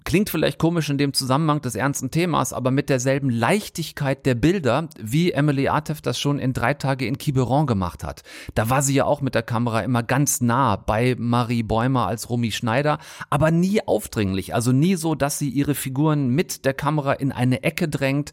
[0.04, 4.88] Klingt vielleicht komisch in dem Zusammenhang des ernsten Themas, aber mit derselben Leichtigkeit der Bilder,
[4.98, 8.22] wie Emily Artef das schon in drei Tage in Quiberon gemacht hat.
[8.54, 12.30] Da war sie ja auch mit der Kamera immer ganz nah bei Marie Bäumer als
[12.30, 12.98] Romy Schneider,
[13.30, 17.62] aber nie aufdringlich, also nie so, dass sie ihre Figuren mit der Kamera in eine
[17.62, 18.32] Ecke drängt.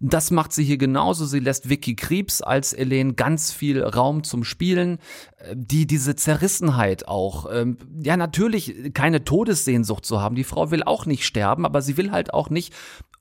[0.00, 1.24] Das macht sie hier genauso.
[1.24, 4.98] Sie lässt Vicky Kriebs als Elaine ganz viel Raum zum Spielen,
[5.38, 10.36] äh, die diese Zerrissenheit auch, ähm, ja natürlich keine Todessehnsucht zu haben.
[10.36, 12.74] Die Frau will auch nicht sterben, aber sie will halt auch nicht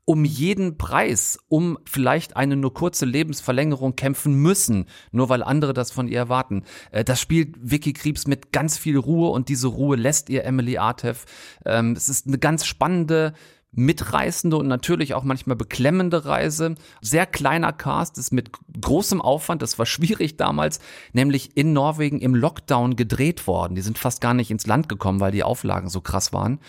[0.06, 5.92] um jeden Preis, um vielleicht eine nur kurze Lebensverlängerung kämpfen müssen, nur weil andere das
[5.92, 6.64] von ihr erwarten.
[6.92, 10.78] Äh, das spielt Vicky Kriebs mit ganz viel Ruhe und diese Ruhe lässt ihr Emily
[10.78, 11.26] Artef.
[11.66, 13.34] Ähm, es ist eine ganz spannende,
[13.76, 16.76] mitreißende und natürlich auch manchmal beklemmende Reise.
[17.02, 18.52] Sehr kleiner Cast, ist mit
[18.82, 20.80] großem Aufwand, das war schwierig damals,
[21.14, 23.76] nämlich in Norwegen im Lockdown gedreht worden.
[23.76, 26.60] Die sind fast gar nicht ins Land gekommen, weil die Auflagen so krass waren.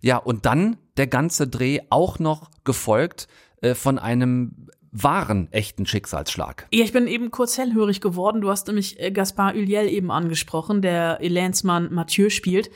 [0.00, 3.28] Ja, und dann der ganze Dreh auch noch gefolgt
[3.60, 6.66] äh, von einem wahren, echten Schicksalsschlag.
[6.72, 8.40] Ja, ich bin eben kurz hellhörig geworden.
[8.40, 12.70] Du hast nämlich äh, Gaspar Uliel eben angesprochen, der Elansmann Mathieu spielt.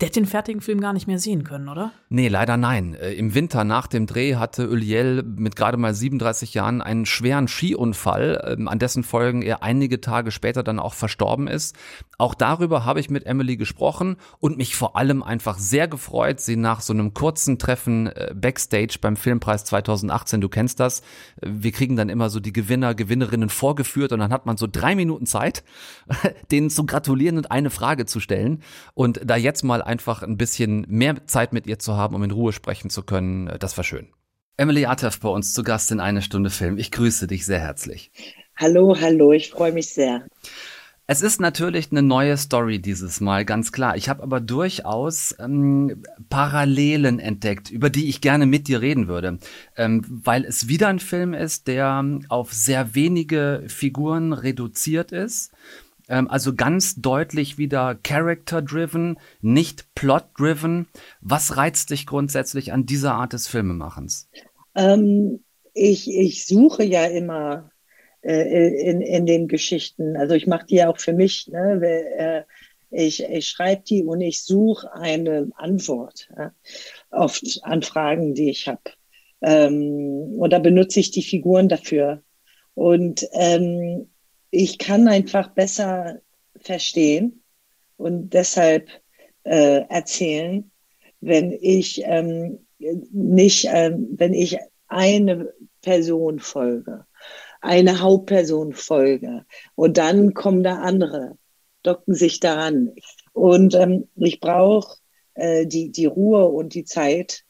[0.00, 1.92] Der hat den fertigen Film gar nicht mehr sehen können, oder?
[2.08, 2.94] Nee, leider nein.
[2.94, 7.46] Äh, Im Winter nach dem Dreh hatte Uliel mit gerade mal 37 Jahren einen schweren
[7.46, 11.76] Skiunfall, ähm, an dessen Folgen er einige Tage später dann auch verstorben ist.
[12.18, 16.56] Auch darüber habe ich mit Emily gesprochen und mich vor allem einfach sehr gefreut, sie
[16.56, 21.00] nach so einem kurzen Treffen äh, backstage beim Filmpreis 2018, du kennst das,
[21.40, 24.66] äh, wir kriegen dann immer so die Gewinner, Gewinnerinnen vorgeführt und dann hat man so
[24.66, 25.62] drei Minuten Zeit,
[26.50, 28.62] denen zu gratulieren und eine Frage zu stellen.
[28.94, 32.32] Und da jetzt mal einfach ein bisschen mehr Zeit mit ihr zu haben, um in
[32.32, 34.08] Ruhe sprechen zu können, äh, das war schön.
[34.56, 36.78] Emily Atef bei uns zu Gast in eine Stunde Film.
[36.78, 38.10] Ich grüße dich sehr herzlich.
[38.56, 40.26] Hallo, hallo, ich freue mich sehr.
[41.06, 43.96] Es ist natürlich eine neue Story dieses Mal, ganz klar.
[43.96, 49.38] Ich habe aber durchaus ähm, Parallelen entdeckt, über die ich gerne mit dir reden würde,
[49.76, 55.52] ähm, weil es wieder ein Film ist, der auf sehr wenige Figuren reduziert ist
[56.08, 60.86] ähm, also ganz deutlich wieder character-driven, nicht plot-driven.
[61.20, 64.28] Was reizt dich grundsätzlich an dieser Art des Filmemachens?
[64.74, 67.70] Ähm, ich, ich suche ja immer
[68.22, 70.16] äh, in, in den Geschichten.
[70.16, 71.48] Also ich mache die ja auch für mich.
[71.48, 71.80] Ne?
[71.82, 72.42] Äh,
[72.90, 76.52] ich, ich schreibe die und ich suche eine Antwort ja?
[77.10, 78.82] oft an Fragen, die ich habe.
[79.42, 82.22] Ähm, und da benutze ich die Figuren dafür.
[82.74, 84.08] Und ähm,
[84.54, 86.20] ich kann einfach besser
[86.56, 87.42] verstehen
[87.96, 88.88] und deshalb
[89.42, 90.70] äh, erzählen,
[91.20, 95.52] wenn ich ähm, nicht, ähm, wenn ich eine
[95.82, 97.04] Person folge,
[97.62, 99.44] eine Hauptperson folge
[99.74, 101.36] und dann kommen da andere,
[101.82, 102.92] docken sich daran
[103.32, 104.98] und ähm, ich brauche
[105.34, 107.44] äh, die die Ruhe und die Zeit,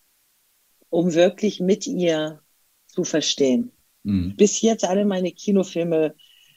[0.88, 2.40] um wirklich mit ihr
[2.86, 3.72] zu verstehen.
[4.04, 4.36] Mhm.
[4.36, 6.14] Bis jetzt alle meine Kinofilme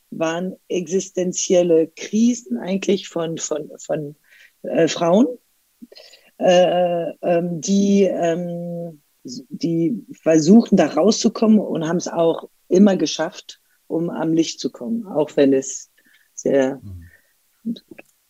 [0.10, 4.16] waren existenzielle Krisen eigentlich von, von, von
[4.64, 5.28] äh, Frauen,
[6.38, 14.10] äh, ähm, die, ähm, die versuchen, da rauszukommen und haben es auch immer geschafft, um
[14.10, 15.90] am Licht zu kommen, auch wenn es
[16.34, 16.82] sehr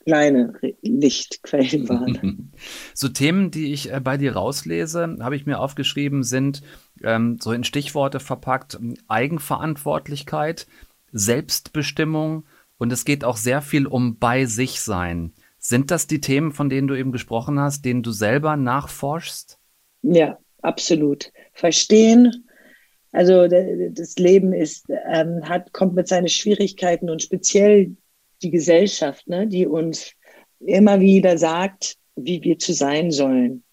[0.07, 2.51] kleine Lichtquellen waren.
[2.93, 6.61] So Themen, die ich äh, bei dir rauslese, habe ich mir aufgeschrieben, sind
[7.03, 10.65] ähm, so in Stichworte verpackt Eigenverantwortlichkeit,
[11.11, 12.45] Selbstbestimmung
[12.77, 15.33] und es geht auch sehr viel um bei sich sein.
[15.59, 19.59] Sind das die Themen, von denen du eben gesprochen hast, denen du selber nachforschst?
[20.03, 21.31] Ja, absolut.
[21.53, 22.47] Verstehen.
[23.11, 27.95] Also das Leben ist, ähm, hat, kommt mit seinen Schwierigkeiten und speziell
[28.43, 30.11] die Gesellschaft, ne, die uns
[30.59, 33.63] immer wieder sagt, wie wir zu sein sollen.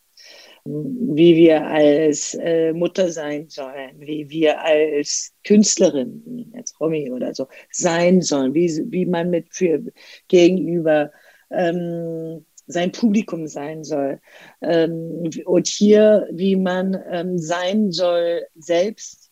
[0.64, 7.48] Wie wir als äh, Mutter sein sollen, wie wir als Künstlerin, als Romy oder so,
[7.70, 9.82] sein sollen, wie, wie man mit für
[10.28, 11.12] gegenüber
[11.50, 14.20] ähm, sein Publikum sein soll.
[14.62, 19.30] Ähm, und hier, wie man ähm, sein soll, selbst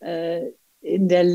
[0.00, 0.48] äh,
[0.80, 1.26] in der,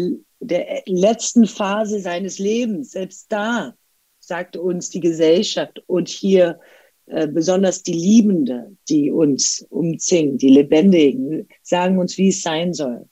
[0.41, 3.75] der letzten Phase seines Lebens, selbst da,
[4.19, 6.59] sagt uns die Gesellschaft und hier
[7.07, 13.07] äh, besonders die Liebende, die uns umzingen, die Lebendigen, sagen uns, wie es sein soll.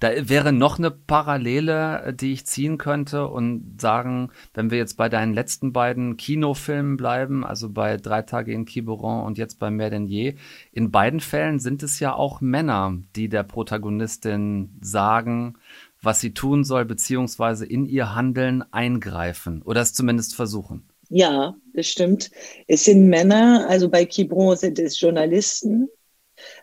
[0.00, 5.08] Da wäre noch eine Parallele, die ich ziehen könnte und sagen, wenn wir jetzt bei
[5.08, 9.90] deinen letzten beiden Kinofilmen bleiben, also bei Drei Tage in Quiberon und jetzt bei Mehr
[9.90, 10.34] denn je,
[10.72, 15.56] in beiden Fällen sind es ja auch Männer, die der Protagonistin sagen,
[16.02, 20.89] was sie tun soll, beziehungsweise in ihr Handeln eingreifen oder es zumindest versuchen.
[21.10, 22.30] Ja, das stimmt.
[22.68, 25.88] Es sind Männer, also bei Quiberon sind es Journalisten,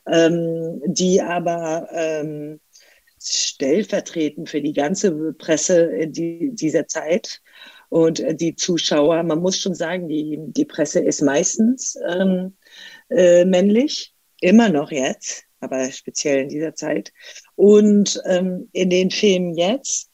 [0.09, 2.61] ähm, die aber ähm,
[3.21, 7.41] stellvertretend für die ganze Presse die, dieser Zeit
[7.89, 12.55] und die Zuschauer, man muss schon sagen, die, die Presse ist meistens ähm,
[13.09, 17.11] äh, männlich, immer noch jetzt, aber speziell in dieser Zeit.
[17.55, 20.09] Und ähm, in den Filmen jetzt,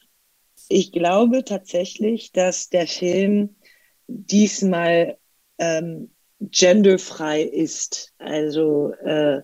[0.68, 3.54] ich glaube tatsächlich, dass der Film
[4.06, 5.16] diesmal
[5.58, 8.12] ähm, genderfrei ist.
[8.18, 9.42] Also äh,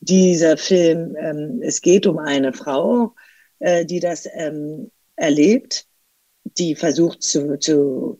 [0.00, 3.14] dieser Film, ähm, es geht um eine Frau,
[3.58, 5.86] äh, die das ähm, erlebt,
[6.44, 8.18] die versucht zu, zu,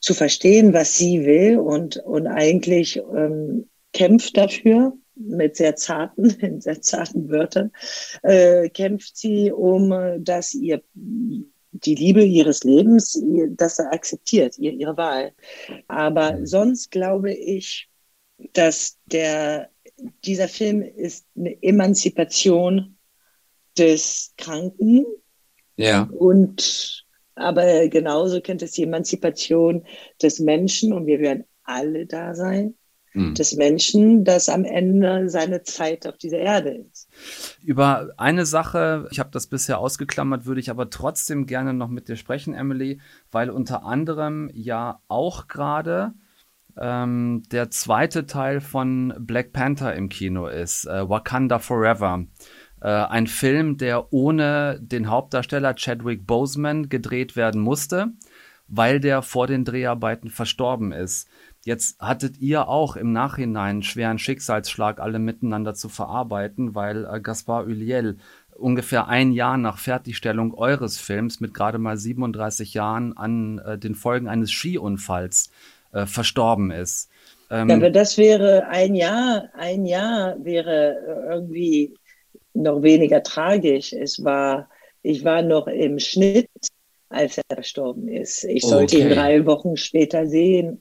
[0.00, 6.60] zu verstehen, was sie will und, und eigentlich ähm, kämpft dafür mit sehr zarten, in
[6.60, 7.72] sehr zarten Wörtern,
[8.22, 10.82] äh, kämpft sie um, dass ihr
[11.84, 13.20] die Liebe ihres Lebens,
[13.50, 15.32] dass er akzeptiert, ihr, ihre Wahl.
[15.88, 16.46] Aber mhm.
[16.46, 17.88] sonst glaube ich,
[18.52, 19.70] dass der,
[20.24, 22.96] dieser Film ist eine Emanzipation
[23.78, 25.04] des Kranken.
[25.76, 26.08] Ja.
[26.12, 27.04] Und
[27.34, 29.84] aber genauso könnte es die Emanzipation
[30.22, 32.74] des Menschen und wir werden alle da sein
[33.16, 33.34] hm.
[33.34, 37.08] des Menschen, das am Ende seine Zeit auf dieser Erde ist.
[37.64, 42.08] Über eine Sache, ich habe das bisher ausgeklammert, würde ich aber trotzdem gerne noch mit
[42.08, 43.00] dir sprechen, Emily,
[43.30, 46.12] weil unter anderem ja auch gerade
[46.78, 52.26] ähm, der zweite Teil von Black Panther im Kino ist, äh, Wakanda Forever.
[52.80, 58.08] Äh, ein Film, der ohne den Hauptdarsteller Chadwick Boseman gedreht werden musste,
[58.68, 61.28] weil der vor den Dreharbeiten verstorben ist.
[61.66, 67.20] Jetzt hattet ihr auch im Nachhinein einen schweren Schicksalsschlag alle miteinander zu verarbeiten, weil äh,
[67.20, 68.18] Gaspar Ulliel
[68.54, 73.96] ungefähr ein Jahr nach Fertigstellung eures Films mit gerade mal 37 Jahren an äh, den
[73.96, 75.50] Folgen eines Skiunfalls
[75.92, 77.10] äh, verstorben ist.
[77.50, 81.94] Ähm, aber das wäre ein Jahr, ein Jahr wäre irgendwie
[82.54, 83.92] noch weniger tragisch.
[83.92, 84.68] Es war,
[85.02, 86.48] ich war noch im Schnitt,
[87.08, 88.44] als er verstorben ist.
[88.44, 89.08] Ich sollte okay.
[89.08, 90.80] ihn drei Wochen später sehen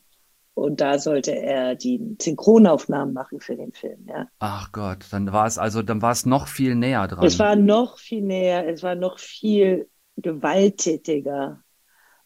[0.55, 4.27] und da sollte er die Synchronaufnahmen machen für den Film, ja.
[4.39, 7.25] Ach Gott, dann war es also, dann war es noch viel näher dran.
[7.25, 11.61] Es war noch viel näher, es war noch viel gewalttätiger,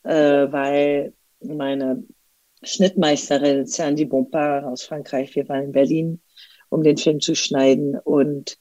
[0.04, 0.12] äh,
[0.52, 2.04] weil meine
[2.62, 6.22] Schnittmeisterin Sandy Bompard aus Frankreich, wir waren in Berlin,
[6.70, 8.60] um den Film zu schneiden und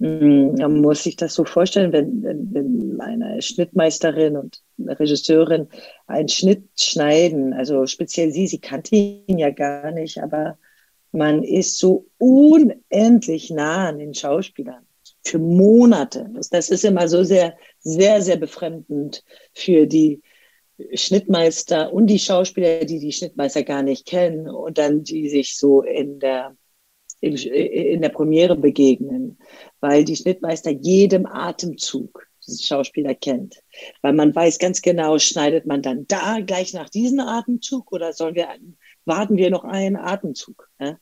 [0.00, 5.68] man muss sich das so vorstellen, wenn, wenn, wenn meine Schnittmeisterin und Regisseurin
[6.06, 10.56] einen Schnitt schneiden, also speziell sie, sie kannte ihn ja gar nicht, aber
[11.12, 14.86] man ist so unendlich nah an den Schauspielern
[15.22, 16.30] für Monate.
[16.32, 19.22] Das, das ist immer so sehr, sehr, sehr befremdend
[19.52, 20.22] für die
[20.94, 25.82] Schnittmeister und die Schauspieler, die die Schnittmeister gar nicht kennen und dann die sich so
[25.82, 26.56] in der
[27.20, 29.36] in der Premiere begegnen,
[29.80, 33.62] weil die Schnittmeister jedem Atemzug diesen Schauspieler kennt.
[34.02, 38.34] Weil man weiß ganz genau, schneidet man dann da gleich nach diesem Atemzug oder sollen
[38.34, 38.48] wir,
[39.04, 40.68] warten wir noch einen Atemzug?
[40.78, 40.98] Ne?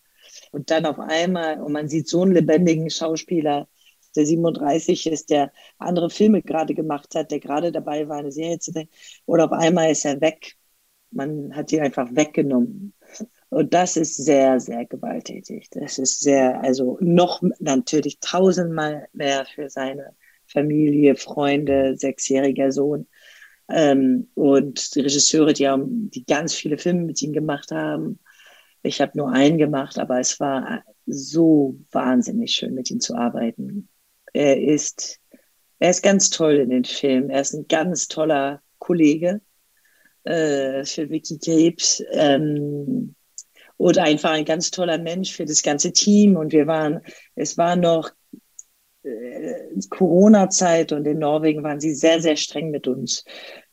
[0.53, 3.69] Und dann auf einmal, und man sieht so einen lebendigen Schauspieler,
[4.17, 8.59] der 37 ist, der andere Filme gerade gemacht hat, der gerade dabei war, eine Serie
[8.59, 8.89] zu sehen,
[9.27, 10.57] oder auf einmal ist er weg.
[11.11, 12.95] Man hat ihn einfach weggenommen.
[13.51, 15.69] Und das ist sehr, sehr gewalttätig.
[15.71, 20.15] Das ist sehr, also noch natürlich tausendmal mehr für seine
[20.47, 23.07] Familie, Freunde, sechsjähriger Sohn.
[23.71, 28.19] Ähm, und die Regisseure, die haben, die ganz viele Filme mit ihm gemacht haben.
[28.83, 33.89] Ich habe nur einen gemacht, aber es war so wahnsinnig schön, mit ihm zu arbeiten.
[34.33, 35.21] Er ist,
[35.79, 37.31] er ist ganz toll in den Filmen.
[37.31, 39.41] Er ist ein ganz toller Kollege
[40.25, 42.03] äh, für Vicky Krebs.
[42.13, 43.15] Ähm,
[43.79, 46.37] und einfach ein ganz toller Mensch für das ganze Team.
[46.37, 47.01] Und wir waren,
[47.35, 48.11] es war noch
[49.05, 49.55] äh,
[49.89, 53.25] Corona-Zeit und in Norwegen waren sie sehr, sehr streng mit uns.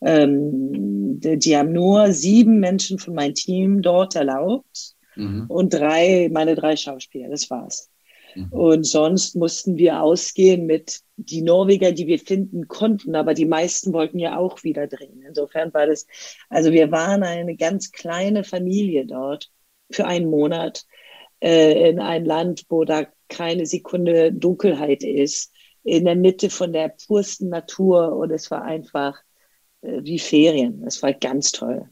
[0.02, 5.46] Ähm, die, die, haben nur sieben Menschen von meinem Team dort erlaubt mhm.
[5.50, 7.90] und drei, meine drei Schauspieler, das war's.
[8.36, 8.52] Mhm.
[8.52, 13.92] Und sonst mussten wir ausgehen mit die Norweger, die wir finden konnten, aber die meisten
[13.92, 15.24] wollten ja auch wieder drehen.
[15.28, 16.06] Insofern war das,
[16.50, 19.50] also wir waren eine ganz kleine Familie dort
[19.92, 20.86] für einen Monat
[21.42, 25.52] äh, in ein Land, wo da keine Sekunde Dunkelheit ist,
[25.84, 29.20] in der Mitte von der pursten Natur und es war einfach
[29.82, 30.84] äh, wie Ferien.
[30.86, 31.90] Es war ganz toll.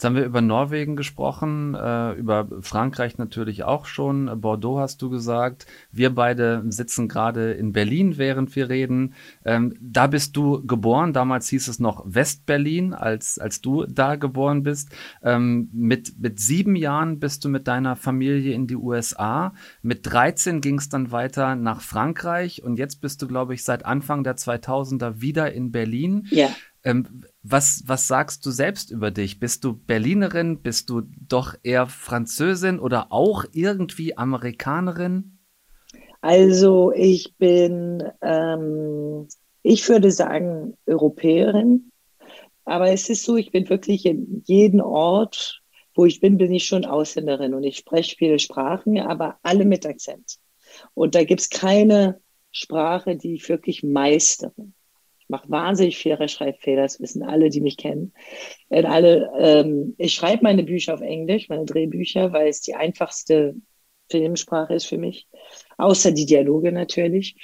[0.00, 4.40] Jetzt haben wir über Norwegen gesprochen, äh, über Frankreich natürlich auch schon.
[4.40, 5.66] Bordeaux hast du gesagt.
[5.92, 9.12] Wir beide sitzen gerade in Berlin, während wir reden.
[9.44, 11.12] Ähm, da bist du geboren.
[11.12, 14.88] Damals hieß es noch Westberlin, als, als du da geboren bist.
[15.22, 19.52] Ähm, mit, mit sieben Jahren bist du mit deiner Familie in die USA.
[19.82, 23.84] Mit 13 ging es dann weiter nach Frankreich und jetzt bist du, glaube ich, seit
[23.84, 26.26] Anfang der 2000er wieder in Berlin.
[26.30, 26.48] Ja.
[26.82, 29.38] Ähm, was, was sagst du selbst über dich?
[29.38, 30.62] Bist du Berlinerin?
[30.62, 35.38] Bist du doch eher Französin oder auch irgendwie Amerikanerin?
[36.22, 39.28] Also ich bin, ähm,
[39.62, 41.90] ich würde sagen, Europäerin.
[42.64, 45.62] Aber es ist so, ich bin wirklich in jedem Ort,
[45.94, 49.84] wo ich bin, bin ich schon Ausländerin und ich spreche viele Sprachen, aber alle mit
[49.86, 50.38] Akzent.
[50.94, 52.20] Und da gibt es keine
[52.52, 54.52] Sprache, die ich wirklich meistere
[55.30, 58.12] mache wahnsinnig viele Rechtschreibfehler, das wissen alle, die mich kennen.
[58.68, 63.54] Und alle, ähm, ich schreibe meine Bücher auf Englisch, meine Drehbücher, weil es die einfachste
[64.10, 65.26] Filmsprache ist für mich.
[65.78, 67.36] Außer die Dialoge natürlich.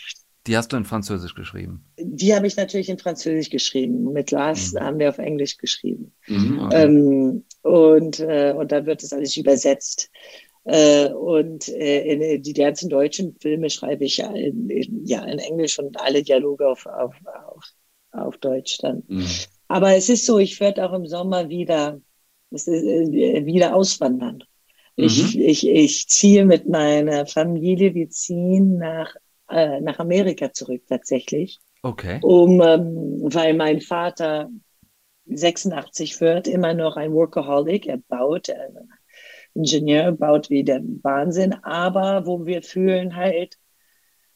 [0.47, 1.84] Die hast du in Französisch geschrieben?
[1.99, 4.12] Die habe ich natürlich in Französisch geschrieben.
[4.12, 4.80] Mit Lars mhm.
[4.80, 6.12] haben wir auf Englisch geschrieben.
[6.28, 6.84] Mhm, okay.
[6.84, 10.11] ähm, und, äh, und dann wird es alles übersetzt.
[10.64, 15.39] Äh, und äh, in, die ganzen deutschen Filme schreibe ich ja in, in, ja in
[15.39, 17.64] Englisch und alle Dialoge auf, auf, auf,
[18.18, 19.02] auf Deutsch dann.
[19.08, 19.26] Mhm.
[19.68, 22.00] Aber es ist so, ich werde auch im Sommer wieder,
[22.50, 24.44] ist, äh, wieder auswandern.
[24.96, 25.04] Mhm.
[25.04, 29.14] Ich, ich, ich ziehe mit meiner Familie, wir ziehen nach,
[29.50, 31.58] äh, nach Amerika zurück tatsächlich.
[31.82, 32.18] Okay.
[32.22, 34.50] Um, ähm, weil mein Vater
[35.26, 37.86] 86 wird, immer noch ein Workaholic.
[37.86, 38.70] Er baut, er
[39.56, 43.56] Ingenieur baut wie der Wahnsinn, aber wo wir fühlen halt,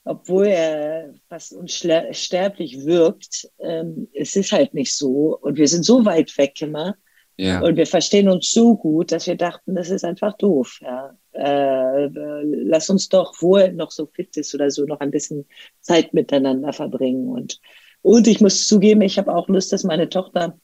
[0.05, 6.05] obwohl er fast unsterblich wirkt, ähm, es ist halt nicht so und wir sind so
[6.05, 6.97] weit weg immer
[7.37, 7.61] ja.
[7.61, 10.81] und wir verstehen uns so gut, dass wir dachten, das ist einfach doof.
[10.81, 11.17] Ja.
[11.33, 12.09] Äh,
[12.45, 15.47] lass uns doch, wo er noch so fit ist oder so, noch ein bisschen
[15.81, 17.61] Zeit miteinander verbringen und
[18.03, 20.59] und ich muss zugeben, ich habe auch Lust, dass meine Tochter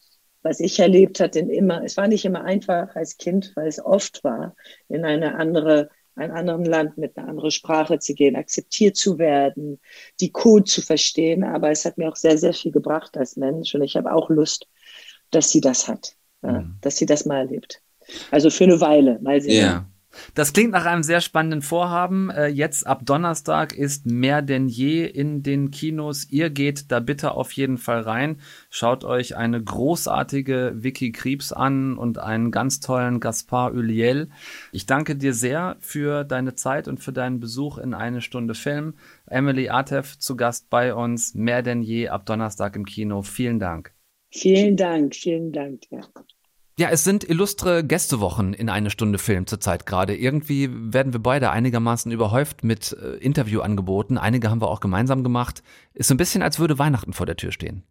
[0.47, 4.23] was ich erlebt hatte, immer, es war nicht immer einfach als Kind, weil es oft
[4.23, 4.55] war,
[4.89, 9.79] in eine andere, ein anderen Land mit einer anderen Sprache zu gehen, akzeptiert zu werden,
[10.21, 11.45] die Code zu verstehen.
[11.45, 13.75] Aber es hat mir auch sehr, sehr viel gebracht als Mensch.
[13.75, 14.67] Und ich habe auch Lust,
[15.31, 16.77] dass sie das hat, mhm.
[16.81, 17.83] dass sie das mal erlebt.
[18.31, 19.63] Also für eine Weile, mal sehen.
[19.63, 19.87] Ja.
[20.35, 22.31] Das klingt nach einem sehr spannenden Vorhaben.
[22.31, 26.27] Äh, jetzt ab Donnerstag ist mehr denn je in den Kinos.
[26.31, 28.41] Ihr geht da bitte auf jeden Fall rein.
[28.71, 34.29] Schaut euch eine großartige Vicky Kriebs an und einen ganz tollen Gaspar Uliel.
[34.73, 38.95] Ich danke dir sehr für deine Zeit und für deinen Besuch in eine Stunde Film.
[39.27, 41.35] Emily Artef zu Gast bei uns.
[41.35, 43.23] Mehr denn je ab Donnerstag im Kino.
[43.23, 43.93] Vielen Dank.
[44.31, 45.83] Vielen Dank, vielen Dank.
[45.91, 46.01] Ja.
[46.79, 50.15] Ja, es sind illustre Gästewochen in eine Stunde Film zurzeit gerade.
[50.15, 54.19] Irgendwie werden wir beide einigermaßen überhäuft mit äh, Interviewangeboten.
[54.19, 55.63] Einige haben wir auch gemeinsam gemacht.
[55.95, 57.83] Ist so ein bisschen, als würde Weihnachten vor der Tür stehen.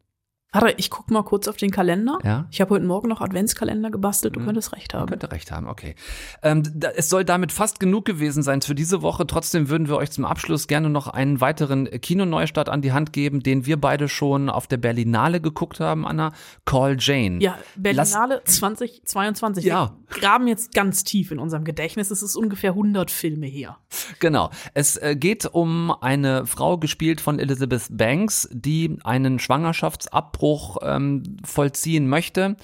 [0.56, 2.18] Warte, ich guck mal kurz auf den Kalender.
[2.24, 2.48] Ja?
[2.50, 4.36] Ich habe heute Morgen noch Adventskalender gebastelt.
[4.36, 4.46] Du mhm.
[4.46, 5.08] könntest recht haben.
[5.08, 5.96] Könnte recht haben, okay.
[6.42, 9.28] Ähm, da, es soll damit fast genug gewesen sein für diese Woche.
[9.28, 13.42] Trotzdem würden wir euch zum Abschluss gerne noch einen weiteren Kinoneustart an die Hand geben,
[13.42, 16.32] den wir beide schon auf der Berlinale geguckt haben, Anna.
[16.64, 17.40] Call Jane.
[17.42, 19.66] Ja, Berlinale Lass 2022.
[19.66, 19.98] Ja.
[20.08, 22.12] Wir graben jetzt ganz tief in unserem Gedächtnis.
[22.12, 23.78] Es ist ungefähr 100 Filme her.
[24.20, 24.52] Genau.
[24.74, 31.24] Es äh, geht um eine Frau, gespielt von Elizabeth Banks, die einen Schwangerschaftsabbruch Abbruch ähm,
[31.44, 32.56] vollziehen möchte.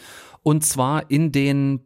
[0.44, 1.82] Und zwar in den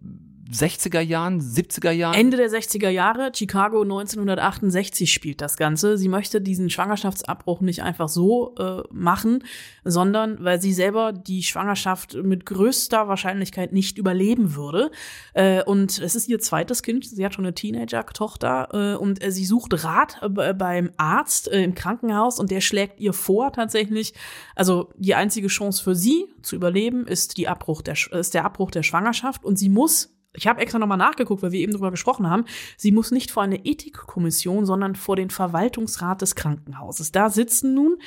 [0.52, 2.14] 60er Jahren, 70er Jahren?
[2.14, 5.98] Ende der 60er Jahre, Chicago 1968 spielt das Ganze.
[5.98, 9.44] Sie möchte diesen Schwangerschaftsabbruch nicht einfach so äh, machen,
[9.84, 14.92] sondern weil sie selber die Schwangerschaft mit größter Wahrscheinlichkeit nicht überleben würde.
[15.34, 19.32] Äh, und es ist ihr zweites Kind, sie hat schon eine Teenager-Tochter äh, und äh,
[19.32, 24.14] sie sucht Rat äh, beim Arzt äh, im Krankenhaus und der schlägt ihr vor tatsächlich,
[24.56, 28.70] also die einzige Chance für sie zu überleben ist, die Abbruch der, ist der Abbruch
[28.70, 32.30] der Schwangerschaft und sie muss Ich habe extra nochmal nachgeguckt, weil wir eben drüber gesprochen
[32.30, 32.46] haben.
[32.78, 37.12] Sie muss nicht vor eine Ethikkommission, sondern vor den Verwaltungsrat des Krankenhauses.
[37.12, 37.98] Da sitzen nun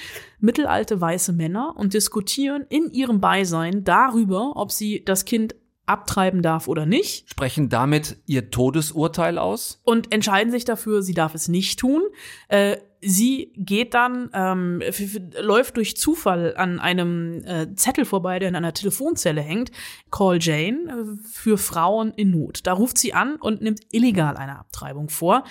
[0.41, 5.55] mittelalte weiße Männer und diskutieren in ihrem Beisein darüber, ob sie das Kind
[5.89, 7.29] abtreiben darf oder nicht.
[7.31, 9.81] Sprechen damit ihr Todesurteil aus?
[9.85, 12.03] Und entscheiden sich dafür, sie darf es nicht tun.
[12.49, 14.82] Äh, sie geht dann, ähm,
[15.40, 19.70] läuft durch Zufall an einem äh, Zettel vorbei, der in einer Telefonzelle hängt.
[20.11, 22.66] Call Jane äh, für Frauen in Not.
[22.66, 25.44] Da ruft sie an und nimmt illegal eine Abtreibung vor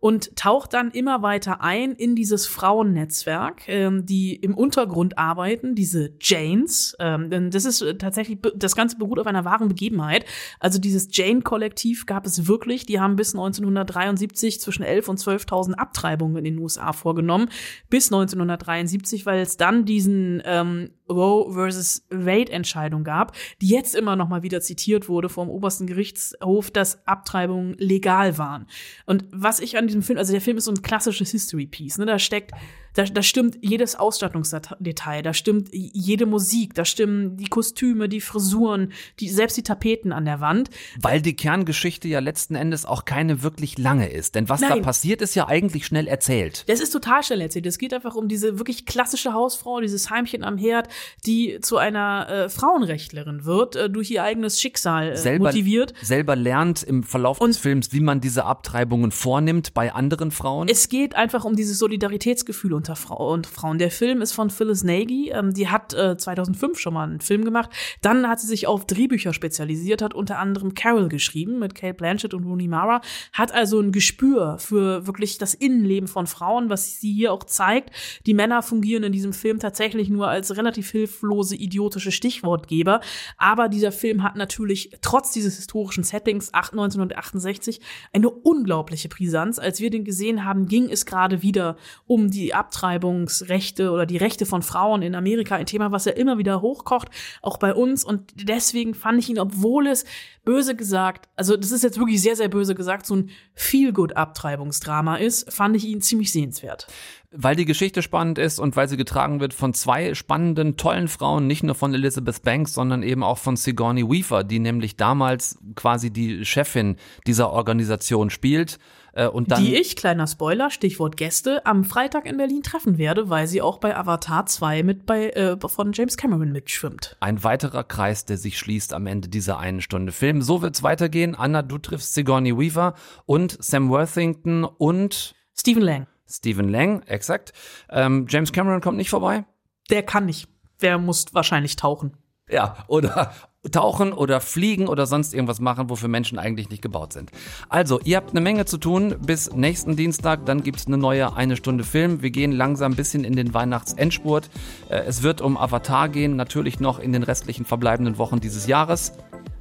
[0.00, 6.14] und taucht dann immer weiter ein in dieses Frauennetzwerk, ähm, die im Untergrund arbeiten, diese
[6.20, 6.96] Janes.
[6.98, 10.24] Ähm, das ist tatsächlich, das Ganze beruht auf einer wahren Begebenheit.
[10.58, 12.86] Also dieses Jane-Kollektiv gab es wirklich.
[12.86, 17.50] Die haben bis 1973 zwischen 11 und 12.000 Abtreibungen in den USA vorgenommen.
[17.90, 24.16] Bis 1973, weil es dann diesen ähm, Roe versus Wade Entscheidung gab, die jetzt immer
[24.16, 28.66] noch mal wieder zitiert wurde vom obersten Gerichtshof, dass Abtreibungen legal waren.
[29.06, 31.98] Und was ich an diesem Film, also der Film ist so ein klassisches History Piece,
[31.98, 32.52] ne, da steckt
[32.94, 38.92] da, da stimmt jedes Ausstattungsdetail, da stimmt jede Musik, da stimmen die Kostüme, die Frisuren,
[39.20, 40.70] die, selbst die Tapeten an der Wand.
[41.00, 44.34] Weil die Kerngeschichte ja letzten Endes auch keine wirklich lange ist.
[44.34, 44.70] Denn was Nein.
[44.70, 46.64] da passiert, ist ja eigentlich schnell erzählt.
[46.66, 47.66] Das ist total schnell erzählt.
[47.66, 50.88] Es geht einfach um diese wirklich klassische Hausfrau, dieses Heimchen am Herd,
[51.26, 55.94] die zu einer äh, Frauenrechtlerin wird, äh, durch ihr eigenes Schicksal äh, selber, motiviert.
[56.02, 60.68] Selber lernt im Verlauf des Films, wie man diese Abtreibungen vornimmt bei anderen Frauen.
[60.68, 63.76] Es geht einfach um dieses Solidaritätsgefühl unter Frau und Frauen.
[63.76, 65.32] Der Film ist von Phyllis Nagy.
[65.34, 67.68] Ähm, die hat äh, 2005 schon mal einen Film gemacht.
[68.00, 72.32] Dann hat sie sich auf Drehbücher spezialisiert, hat unter anderem Carol geschrieben mit Kate Blanchett
[72.32, 73.02] und Rooney Mara.
[73.34, 77.90] Hat also ein Gespür für wirklich das Innenleben von Frauen, was sie hier auch zeigt.
[78.24, 83.02] Die Männer fungieren in diesem Film tatsächlich nur als relativ hilflose, idiotische Stichwortgeber.
[83.36, 87.78] Aber dieser Film hat natürlich trotz dieses historischen Settings 1968
[88.14, 89.58] eine unglaubliche Brisanz.
[89.58, 91.76] Als wir den gesehen haben, ging es gerade wieder
[92.06, 96.38] um die Abtreibungsrechte oder die Rechte von Frauen in Amerika, ein Thema, was ja immer
[96.38, 97.08] wieder hochkocht,
[97.42, 98.04] auch bei uns.
[98.04, 100.04] Und deswegen fand ich ihn, obwohl es
[100.44, 105.52] böse gesagt, also das ist jetzt wirklich sehr, sehr böse gesagt, so ein Feel-Good-Abtreibungsdrama ist,
[105.52, 106.86] fand ich ihn ziemlich sehenswert.
[107.32, 111.46] Weil die Geschichte spannend ist und weil sie getragen wird von zwei spannenden, tollen Frauen,
[111.46, 116.10] nicht nur von Elizabeth Banks, sondern eben auch von Sigourney Weaver, die nämlich damals quasi
[116.12, 116.96] die Chefin
[117.26, 118.78] dieser Organisation spielt.
[119.12, 123.28] Äh, und dann die ich, kleiner Spoiler, Stichwort Gäste, am Freitag in Berlin treffen werde,
[123.28, 127.16] weil sie auch bei Avatar 2 mit bei äh, von James Cameron mitschwimmt.
[127.20, 130.42] Ein weiterer Kreis, der sich schließt am Ende dieser einen Stunde Film.
[130.42, 131.34] So wird's weitergehen.
[131.34, 132.94] Anna, du triffst Sigourney Weaver
[133.26, 136.06] und Sam Worthington und Stephen Lang.
[136.28, 137.52] Stephen Lang, exakt.
[137.90, 139.44] Ähm, James Cameron kommt nicht vorbei?
[139.90, 140.48] Der kann nicht.
[140.80, 142.16] Der muss wahrscheinlich tauchen.
[142.48, 143.34] Ja, oder
[143.70, 147.30] tauchen oder fliegen oder sonst irgendwas machen, wofür Menschen eigentlich nicht gebaut sind.
[147.68, 151.56] Also, ihr habt eine Menge zu tun bis nächsten Dienstag, dann gibt's eine neue eine
[151.56, 152.22] Stunde Film.
[152.22, 154.48] Wir gehen langsam ein bisschen in den Weihnachtsendspurt.
[154.88, 159.12] Äh, es wird um Avatar gehen, natürlich noch in den restlichen verbleibenden Wochen dieses Jahres.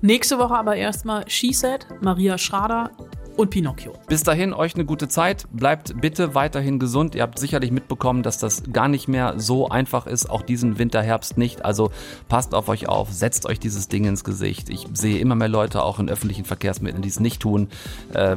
[0.01, 2.91] Nächste Woche aber erstmal She Said, Maria Schrader
[3.39, 3.93] und Pinocchio.
[4.07, 5.47] Bis dahin euch eine gute Zeit.
[5.51, 7.15] Bleibt bitte weiterhin gesund.
[7.15, 11.01] Ihr habt sicherlich mitbekommen, dass das gar nicht mehr so einfach ist, auch diesen Winter,
[11.01, 11.63] Herbst nicht.
[11.63, 11.91] Also
[12.27, 14.69] passt auf euch auf, setzt euch dieses Ding ins Gesicht.
[14.69, 17.69] Ich sehe immer mehr Leute auch in öffentlichen Verkehrsmitteln, die es nicht tun.
[18.13, 18.35] Äh,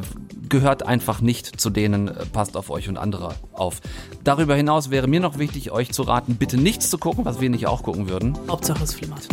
[0.48, 2.12] gehört einfach nicht zu denen.
[2.32, 3.80] Passt auf euch und andere auf.
[4.22, 7.50] Darüber hinaus wäre mir noch wichtig, euch zu raten, bitte nichts zu gucken, was wir
[7.50, 8.38] nicht auch gucken würden.
[8.48, 9.26] Hauptsache es flimmert.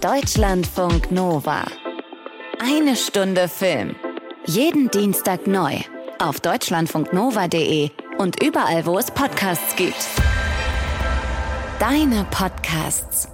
[0.00, 1.66] Deutschlandfunk Nova.
[2.60, 3.94] Eine Stunde Film.
[4.48, 5.74] Jeden Dienstag neu.
[6.18, 10.06] Auf deutschlandfunknova.de und überall, wo es Podcasts gibt.
[11.78, 13.28] Deine Podcasts.